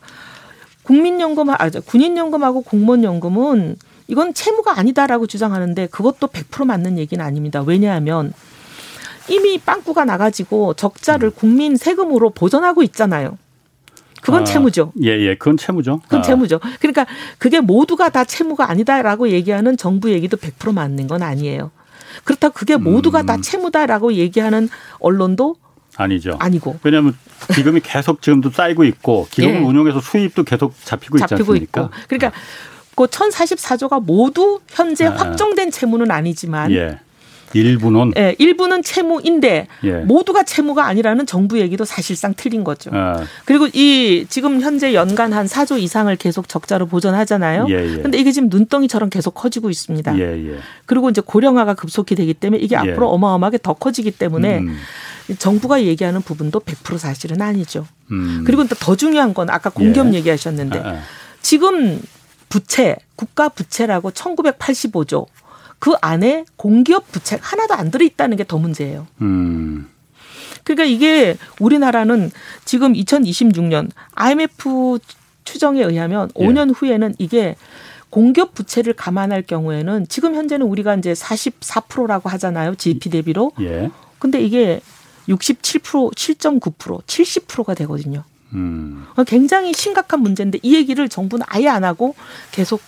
[0.84, 3.76] 국민연금, 아, 군인연금하고 공무원연금은
[4.08, 7.62] 이건 채무가 아니다라고 주장하는데 그것도 100% 맞는 얘기는 아닙니다.
[7.66, 8.32] 왜냐하면
[9.28, 11.32] 이미 빵꾸가 나가지고 적자를 음.
[11.34, 13.36] 국민 세금으로 보전하고 있잖아요.
[14.26, 14.92] 그건 아, 채무죠.
[15.04, 15.36] 예, 예.
[15.36, 16.00] 그건 채무죠.
[16.00, 16.22] 그건 아.
[16.22, 16.58] 채무죠.
[16.80, 17.06] 그러니까
[17.38, 21.70] 그게 모두가 다 채무가 아니다라고 얘기하는 정부 얘기도 100% 맞는 건 아니에요.
[22.24, 23.26] 그렇다고 그게 모두가 음.
[23.26, 24.68] 다 채무다라고 얘기하는
[24.98, 25.54] 언론도
[25.96, 26.36] 아니죠.
[26.40, 26.80] 아니고.
[26.82, 27.16] 왜냐하면
[27.54, 29.60] 기금이 계속 지금도 쌓이고 있고 기금을 예.
[29.60, 31.82] 운용해서 수입도 계속 잡히고, 잡히고 있지 않습니까?
[31.82, 31.90] 있고.
[32.08, 32.32] 그러니까
[32.96, 35.12] 그 1044조가 모두 현재 아.
[35.12, 36.98] 확정된 채무는 아니지만 예.
[37.56, 39.92] 일부는 예, 일부는 채무인데 예.
[40.00, 42.90] 모두가 채무가 아니라는 정부 얘기도 사실상 틀린 거죠.
[42.92, 43.22] 아.
[43.44, 47.66] 그리고 이 지금 현재 연간 한 4조 이상을 계속 적자로 보전하잖아요.
[47.70, 48.02] 예, 예.
[48.02, 50.18] 근데 이게 지금 눈덩이처럼 계속 커지고 있습니다.
[50.18, 50.58] 예, 예.
[50.86, 52.78] 그리고 이제 고령화가 급속히 되기 때문에 이게 예.
[52.78, 54.76] 앞으로 어마어마하게 더 커지기 때문에 음.
[55.38, 57.86] 정부가 얘기하는 부분도 100% 사실은 아니죠.
[58.10, 58.44] 음.
[58.46, 60.18] 그리고 더 중요한 건 아까 공기업 예.
[60.18, 61.00] 얘기하셨는데 아, 아.
[61.40, 62.00] 지금
[62.48, 65.26] 부채 국가 부채라고 1985조
[65.78, 69.06] 그 안에 공기업 부채 하나도 안 들어 있다는 게 더 문제예요.
[69.20, 69.88] 음.
[70.64, 72.30] 그러니까 이게 우리나라는
[72.64, 74.98] 지금 2026년 IMF
[75.44, 76.44] 추정에 의하면 예.
[76.46, 77.54] 5년 후에는 이게
[78.10, 82.74] 공기업 부채를 감안할 경우에는 지금 현재는 우리가 이제 44%라고 하잖아요.
[82.76, 83.52] GDP 대비로.
[83.60, 83.90] 예.
[84.18, 84.80] 근데 이게
[85.28, 88.24] 67%, 7.9%, 70%가 되거든요.
[88.54, 89.06] 음.
[89.26, 92.14] 굉장히 심각한 문제인데 이 얘기를 정부는 아예 안 하고
[92.52, 92.80] 계속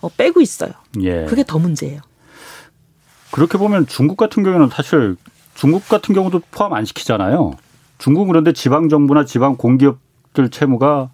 [0.00, 0.70] 어, 빼고 있어요.
[1.00, 1.24] 예.
[1.24, 2.00] 그게 더 문제예요.
[3.34, 5.16] 그렇게 보면 중국 같은 경우는 사실
[5.56, 7.56] 중국 같은 경우도 포함 안 시키잖아요.
[7.98, 11.10] 중국은 그런데 지방 정부나 지방 공기업들 채무가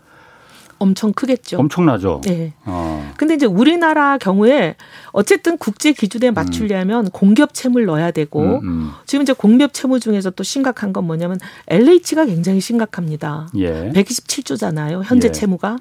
[0.79, 1.59] 엄청 크겠죠.
[1.59, 2.21] 엄청나죠.
[2.25, 2.53] 네.
[2.67, 3.11] 어.
[3.17, 4.77] 근데 이제 우리나라 경우에
[5.13, 7.11] 어쨌든 국제 기준에 맞추려면 음.
[7.11, 8.91] 공기업 채무를 넣어야 되고 음, 음.
[9.07, 13.49] 지금 이제 공기업 채무 중에서 또 심각한 건 뭐냐면 LH가 굉장히 심각합니다.
[13.57, 13.91] 예.
[13.95, 15.01] 127조잖아요.
[15.05, 15.33] 현재 예.
[15.33, 15.79] 채무가.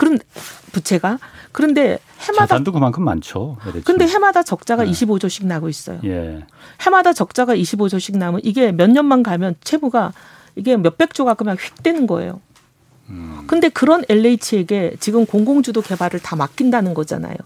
[0.00, 0.18] 그런
[0.72, 1.18] 부채가
[1.52, 3.58] 그런데 해마다 자산도 그만큼 많죠.
[3.66, 3.84] LH.
[3.84, 4.90] 근데 해마다 적자가 네.
[4.90, 6.00] 25조씩 나고 있어요.
[6.04, 6.42] 예.
[6.80, 10.14] 해마다 적자가 25조씩 나면 이게 몇 년만 가면 채무가
[10.56, 12.40] 이게 몇백 조가 그냥 휙 되는 거예요.
[13.10, 13.44] 음.
[13.46, 17.36] 근데 그런 LH에게 지금 공공주도 개발을 다 맡긴다는 거잖아요.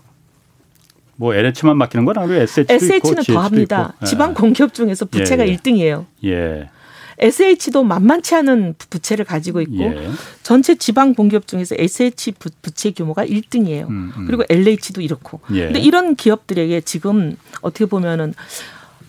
[1.17, 3.95] 뭐 LH만 맡기는 건 아니고 SH도 SH는 있고, 더 합니다.
[4.01, 4.07] 예.
[4.07, 5.57] 지방 공기업 중에서 부채가 예, 예.
[5.57, 6.07] 1등이에요.
[6.25, 6.71] 예.
[7.19, 10.11] SH도 만만치 않은 부채를 가지고 있고 예.
[10.43, 13.89] 전체 지방 공기업 중에서 SH 부채 규모가 1등이에요.
[13.89, 14.27] 음, 음.
[14.27, 15.41] 그리고 LH도 이렇고.
[15.53, 15.67] 예.
[15.67, 18.35] 근데 이런 기업들에게 지금 어떻게 보면은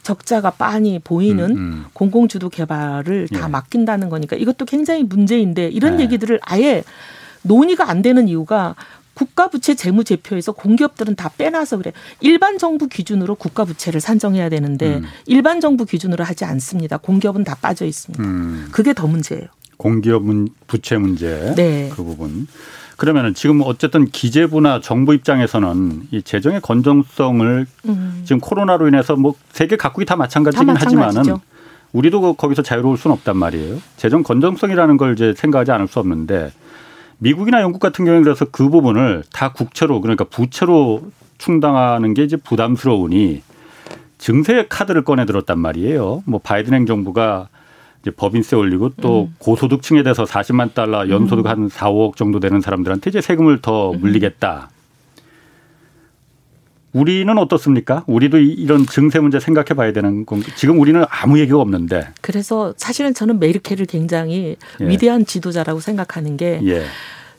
[0.04, 1.86] 적자가 빤히 보이는 음, 음.
[1.94, 3.48] 공공주도 개발을 다 예.
[3.48, 6.04] 맡긴다는 거니까 이것도 굉장히 문제인데 이런 예.
[6.04, 6.84] 얘기들을 아예
[7.42, 8.76] 논의가 안 되는 이유가
[9.16, 11.94] 국가 부채 재무 제표에서 공기업들은 다 빼놔서 그래.
[12.20, 15.06] 일반 정부 기준으로 국가 부채를 산정해야 되는데 음.
[15.26, 16.98] 일반 정부 기준으로 하지 않습니다.
[16.98, 18.24] 공기업은 다 빠져 있습니다.
[18.24, 18.68] 음.
[18.72, 19.48] 그게 더 문제예요.
[19.78, 20.24] 공기업
[20.68, 21.90] 부채 문제 네.
[21.94, 22.48] 그 부분.
[22.98, 28.22] 그러면은 지금 어쨌든 기재부나 정부 입장에서는 이 재정의 건전성을 음.
[28.24, 31.24] 지금 코로나로 인해서 뭐 세계 각국이 다 마찬가지긴 다 하지만은
[31.92, 33.82] 우리도 거기서 자유로울 수는 없단 말이에요.
[33.98, 36.52] 재정 건전성이라는 걸 이제 생각하지 않을 수 없는데
[37.18, 41.04] 미국이나 영국 같은 경우에 그래서 그 부분을 다 국채로 그러니까 부채로
[41.38, 43.42] 충당하는 게 이제 부담스러우니
[44.18, 46.24] 증세 카드를 꺼내 들었단 말이에요.
[46.26, 47.50] 뭐 바이든 행정부가
[48.02, 49.36] 이제 법인세 올리고 또 음.
[49.40, 51.50] 고소득층에 대해서 40만 달러 연소득 음.
[51.50, 54.00] 한 4, 5억 정도 되는 사람들한테 이제 세금을 더 음.
[54.00, 54.70] 물리겠다.
[56.96, 58.06] 우리는 어떻습니까?
[58.08, 62.08] 우리도 이런 증세 문제 생각해 봐야 되는 건 지금 우리는 아무 얘기가 없는데.
[62.22, 64.88] 그래서 사실은 저는 메르켈을 굉장히 예.
[64.88, 66.86] 위대한 지도자라고 생각하는 게 예.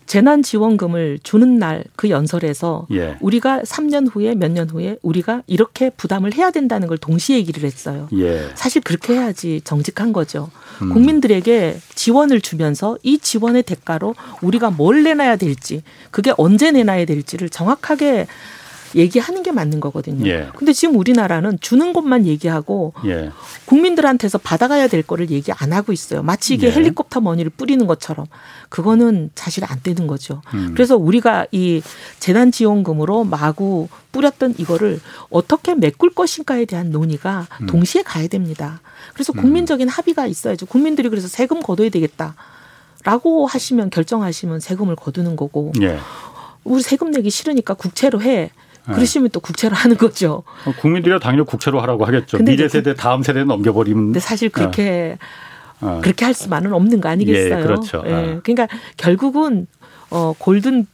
[0.04, 3.16] 재난지원금을 주는 날 그 연설에서 예.
[3.20, 8.08] 우리가 3년 후에 몇 년 후에 우리가 이렇게 부담을 해야 된다는 걸 동시에 얘기를 했어요.
[8.12, 8.50] 예.
[8.54, 10.50] 사실 그렇게 해야지 정직한 거죠.
[10.82, 10.92] 음.
[10.92, 18.26] 국민들에게 지원을 주면서 이 지원의 대가로 우리가 뭘 내놔야 될지 그게 언제 내놔야 될지를 정확하게
[18.96, 20.26] 얘기하는 게 맞는 거거든요.
[20.26, 20.48] 예.
[20.56, 23.30] 근데 지금 우리나라는 주는 것만 얘기하고 예.
[23.66, 26.22] 국민들한테서 받아가야 될 거를 얘기 안 하고 있어요.
[26.22, 26.72] 마치 이게 예.
[26.72, 28.26] 헬리콥터 머니를 뿌리는 것처럼
[28.68, 30.42] 그거는 사실 안 되는 거죠.
[30.54, 30.72] 음.
[30.74, 31.82] 그래서 우리가 이
[32.18, 37.66] 재난 지원금으로 마구 뿌렸던 이거를 어떻게 메꿀 것인가에 대한 논의가 음.
[37.66, 38.80] 동시에 가야 됩니다.
[39.12, 39.42] 그래서 음.
[39.42, 40.66] 국민적인 합의가 있어야죠.
[40.66, 42.34] 국민들이 그래서 세금 거둬야 되겠다.
[43.04, 45.98] 라고 하시면 결정하시면 세금을 거두는 거고 예.
[46.64, 48.50] 우리 세금 내기 싫으니까 국채로 해.
[48.88, 48.94] 네.
[48.94, 50.44] 그러시면 또 국채로 하는 거죠.
[50.64, 52.38] 어, 국민들이 당연히 국채로 하라고 하겠죠.
[52.38, 54.06] 미래 그 세대 다음 세대 넘겨버리면.
[54.06, 55.18] 근데 사실 그렇게
[55.80, 56.00] 어.
[56.02, 57.58] 그렇게 할 수만은 없는 거 아니겠어요?
[57.58, 58.02] 예, 그렇죠.
[58.06, 58.12] 예.
[58.12, 58.40] 어.
[58.42, 59.66] 그러니까 결국은
[60.10, 60.86] 어 골든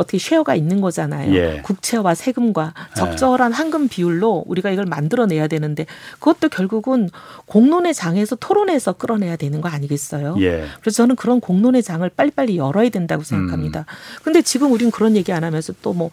[0.00, 1.34] 어떻게 쉐어가 있는 거잖아요.
[1.34, 1.60] 예.
[1.62, 2.94] 국채와 세금과 예.
[2.94, 7.10] 적절한 황금 비율로 우리가 이걸 만들어내야 되는데 그것도 결국은
[7.44, 10.36] 공론의 장에서 토론해서 끌어내야 되는 거 아니겠어요?
[10.40, 10.64] 예.
[10.80, 13.80] 그래서 저는 그런 공론의 장을 빨리빨리 열어야 된다고 생각합니다.
[13.80, 13.84] 음.
[14.24, 16.10] 근데 지금 우리는 그런 얘기 안 하면서 또뭐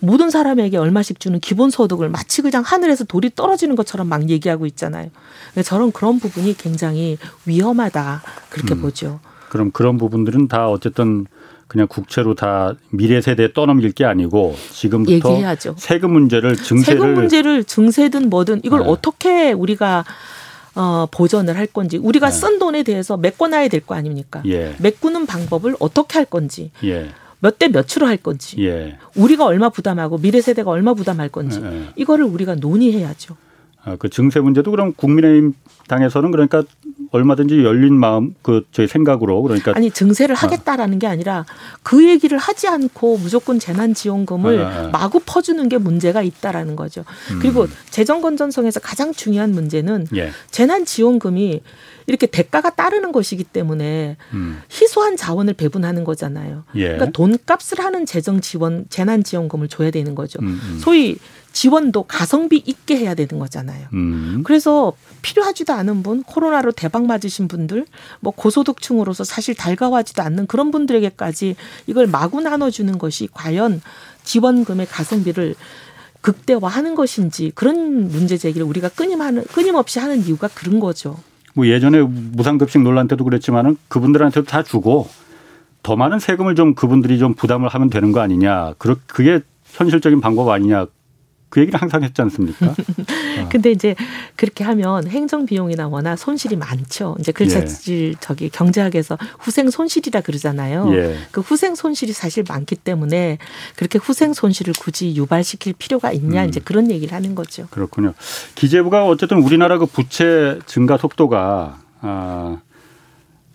[0.00, 5.10] 모든 사람에게 얼마씩 주는 기본소득을 마치 그냥 하늘에서 돌이 떨어지는 것처럼 막 얘기하고 있잖아요.
[5.64, 8.82] 저런 그런 부분이 굉장히 위험하다 그렇게 음.
[8.82, 9.20] 보죠.
[9.50, 11.26] 그럼 그런 부분들은 다 어쨌든
[11.66, 15.76] 그냥 국채로 다 미래 세대에 떠넘길 게 아니고 지금부터 얘기해야죠.
[15.78, 18.86] 세금 문제를 증세를 세금 문제를 증세든 뭐든 이걸 네.
[18.88, 20.04] 어떻게 우리가
[20.74, 22.32] 어, 보전을 할 건지 우리가 네.
[22.32, 24.42] 쓴 돈에 대해서 메꿔놔야 될 거 아닙니까?
[24.46, 24.74] 예.
[24.78, 27.10] 메꾸는 방법을 어떻게 할 건지 예.
[27.40, 28.96] 몇 대 몇으로 할 건지, 예.
[29.16, 31.88] 우리가 얼마 부담하고 미래 세대가 얼마 부담할 건지 예.
[31.96, 33.36] 이거를 우리가 논의해야죠.
[33.82, 35.54] 아, 그 증세 문제도 그럼 국민의힘
[35.88, 36.62] 당에서는 그러니까
[37.12, 40.38] 얼마든지 열린 마음 그 저희 생각으로 그러니까 아니 증세를 아.
[40.38, 41.44] 하겠다라는 게 아니라
[41.82, 44.88] 그 얘기를 하지 않고 무조건 재난 지원금을 아, 아, 아.
[44.88, 47.04] 마구 퍼주는 게 문제가 있다라는 거죠.
[47.32, 47.38] 음.
[47.40, 50.30] 그리고 재정 건전성에서 가장 중요한 문제는 예.
[50.50, 51.62] 재난 지원금이
[52.06, 54.62] 이렇게 대가가 따르는 것이기 때문에 음.
[54.70, 56.64] 희소한 자원을 배분하는 거잖아요.
[56.76, 56.84] 예.
[56.84, 60.38] 그러니까 돈값을 하는 재정 지원, 재난 지원금을 줘야 되는 거죠.
[60.40, 60.78] 음, 음.
[60.80, 61.16] 소위
[61.52, 63.88] 지원도 가성비 있게 해야 되는 거잖아요.
[63.92, 64.42] 음.
[64.44, 64.92] 그래서
[65.22, 67.86] 필요하지도 않은 분, 코로나로 대박 맞으신 분들,
[68.20, 73.82] 뭐 고소득층으로서 사실 달가워하지도 않는 그런 분들에게까지 이걸 마구 나눠주는 것이 과연
[74.24, 75.54] 지원금의 가성비를
[76.20, 81.18] 극대화하는 것인지 그런 문제 제기를 우리가 끊임 하는 끊임없이 하는 이유가 그런 거죠.
[81.54, 85.08] 뭐 예전에 무상급식 논란 때도 그랬지만은 그분들한테도 다 주고
[85.82, 88.74] 더 많은 세금을 좀 그분들이 좀 부담을 하면 되는 거 아니냐.
[88.78, 90.86] 그게 현실적인 방법 아니냐.
[91.50, 92.68] 그 얘기를 항상 했지 않습니까?
[92.70, 93.48] 어.
[93.50, 93.96] 근데 이제
[94.36, 97.16] 그렇게 하면 행정 비용이나 워낙 손실이 많죠.
[97.18, 98.14] 이제 글자질 예.
[98.20, 100.94] 저기 경제학에서 후생 손실이라 그러잖아요.
[100.94, 101.16] 예.
[101.32, 103.38] 그 후생 손실이 사실 많기 때문에
[103.76, 106.48] 그렇게 후생 손실을 굳이 유발시킬 필요가 있냐 음.
[106.48, 107.66] 이제 그런 얘기를 하는 거죠.
[107.70, 108.14] 그렇군요.
[108.54, 112.58] 기재부가 어쨌든 우리나라 그 부채 증가 속도가 아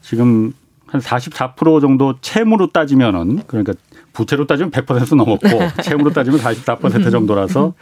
[0.01, 0.53] 지금
[0.88, 3.73] 한 44% 정도 채무로 따지면은 그러니까
[4.13, 5.47] 부채로 따지면 100% 넘었고
[5.83, 7.73] 채무로 따지면 44% 정도라서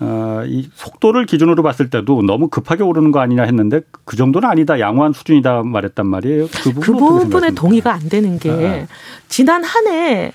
[0.00, 4.80] 어, 이 속도를 기준으로 봤을 때도 너무 급하게 오르는 거 아니냐 했는데 그 정도는 아니다
[4.80, 6.48] 양호한 수준이다 말했단 말이에요.
[6.48, 8.86] 그, 그 부분에 동의가 안 되는 게 아.
[9.28, 10.32] 지난 한해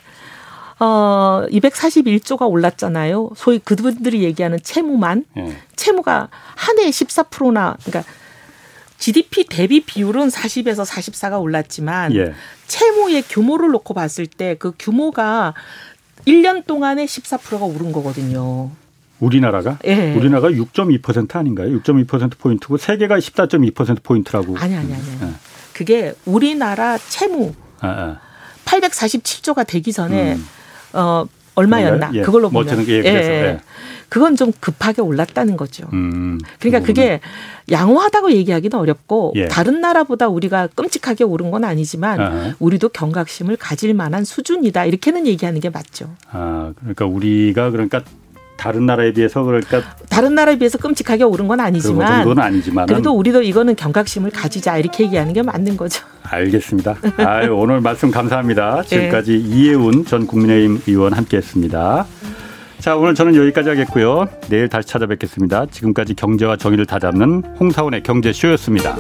[0.80, 3.32] 어 241조가 올랐잖아요.
[3.36, 5.58] 소위 그분들이 얘기하는 채무만 예.
[5.76, 8.10] 채무가 한 해에 14%나 그러니까
[8.98, 12.34] GDP 대비 비율은 40에서 44가 올랐지만 예.
[12.68, 15.54] 채무의 규모를 놓고 봤을 때 그 규모가
[16.26, 18.72] 1년 동안에 14%가 오른 거거든요.
[19.20, 19.78] 우리나라가?
[19.86, 20.14] 예.
[20.16, 21.70] 우리나라가 6.2% 아닌가요?
[21.80, 24.58] 6.2% 포인트고 세계가 14.2% 포인트라고.
[24.58, 25.04] 아니 아니 아니.
[25.22, 25.28] 예.
[25.74, 28.20] 그게 우리나라 채무 아, 아.
[28.66, 30.48] 847조가 되기 전에 음.
[30.94, 31.26] 어
[31.56, 32.22] 얼마였나 예.
[32.22, 33.60] 그걸로 뭐 보면 예, 그래서, 예.
[34.08, 34.10] 예.
[34.10, 35.88] 그건 좀 급하게 올랐다는 거죠.
[35.94, 37.20] 음, 그러니까 그게
[37.70, 39.48] 양호하다고 얘기하기는 어렵고 예.
[39.48, 42.54] 다른 나라보다 우리가 끔찍하게 오른 건 아니지만 아하.
[42.60, 46.10] 우리도 경각심을 가질 만한 수준이다 이렇게는 얘기하는 게 맞죠.
[46.32, 48.02] 아 그러니까 우리가 그러니까
[48.58, 53.44] 다른 나라에 비해서 그러니까 다른 나라에 비해서 끔찍하게 오른 건 아니지만 그 아니지만 그래도 우리도
[53.44, 56.04] 이거는 경각심을 가지자 이렇게 얘기하는 게 맞는 거죠.
[56.24, 56.98] 알겠습니다.
[57.18, 58.84] 아, 오늘 말씀 감사합니다.
[58.88, 59.38] 지금까지 네.
[59.38, 62.06] 이혜운 전 국민의힘 의원 함께했습니다.
[62.80, 64.28] 자, 오늘 저는 여기까지 하겠고요.
[64.50, 65.66] 내일 다시 찾아뵙겠습니다.
[65.68, 68.96] 지금까지 경제와 정의를 다잡는 홍사원의 경제쇼였습니다.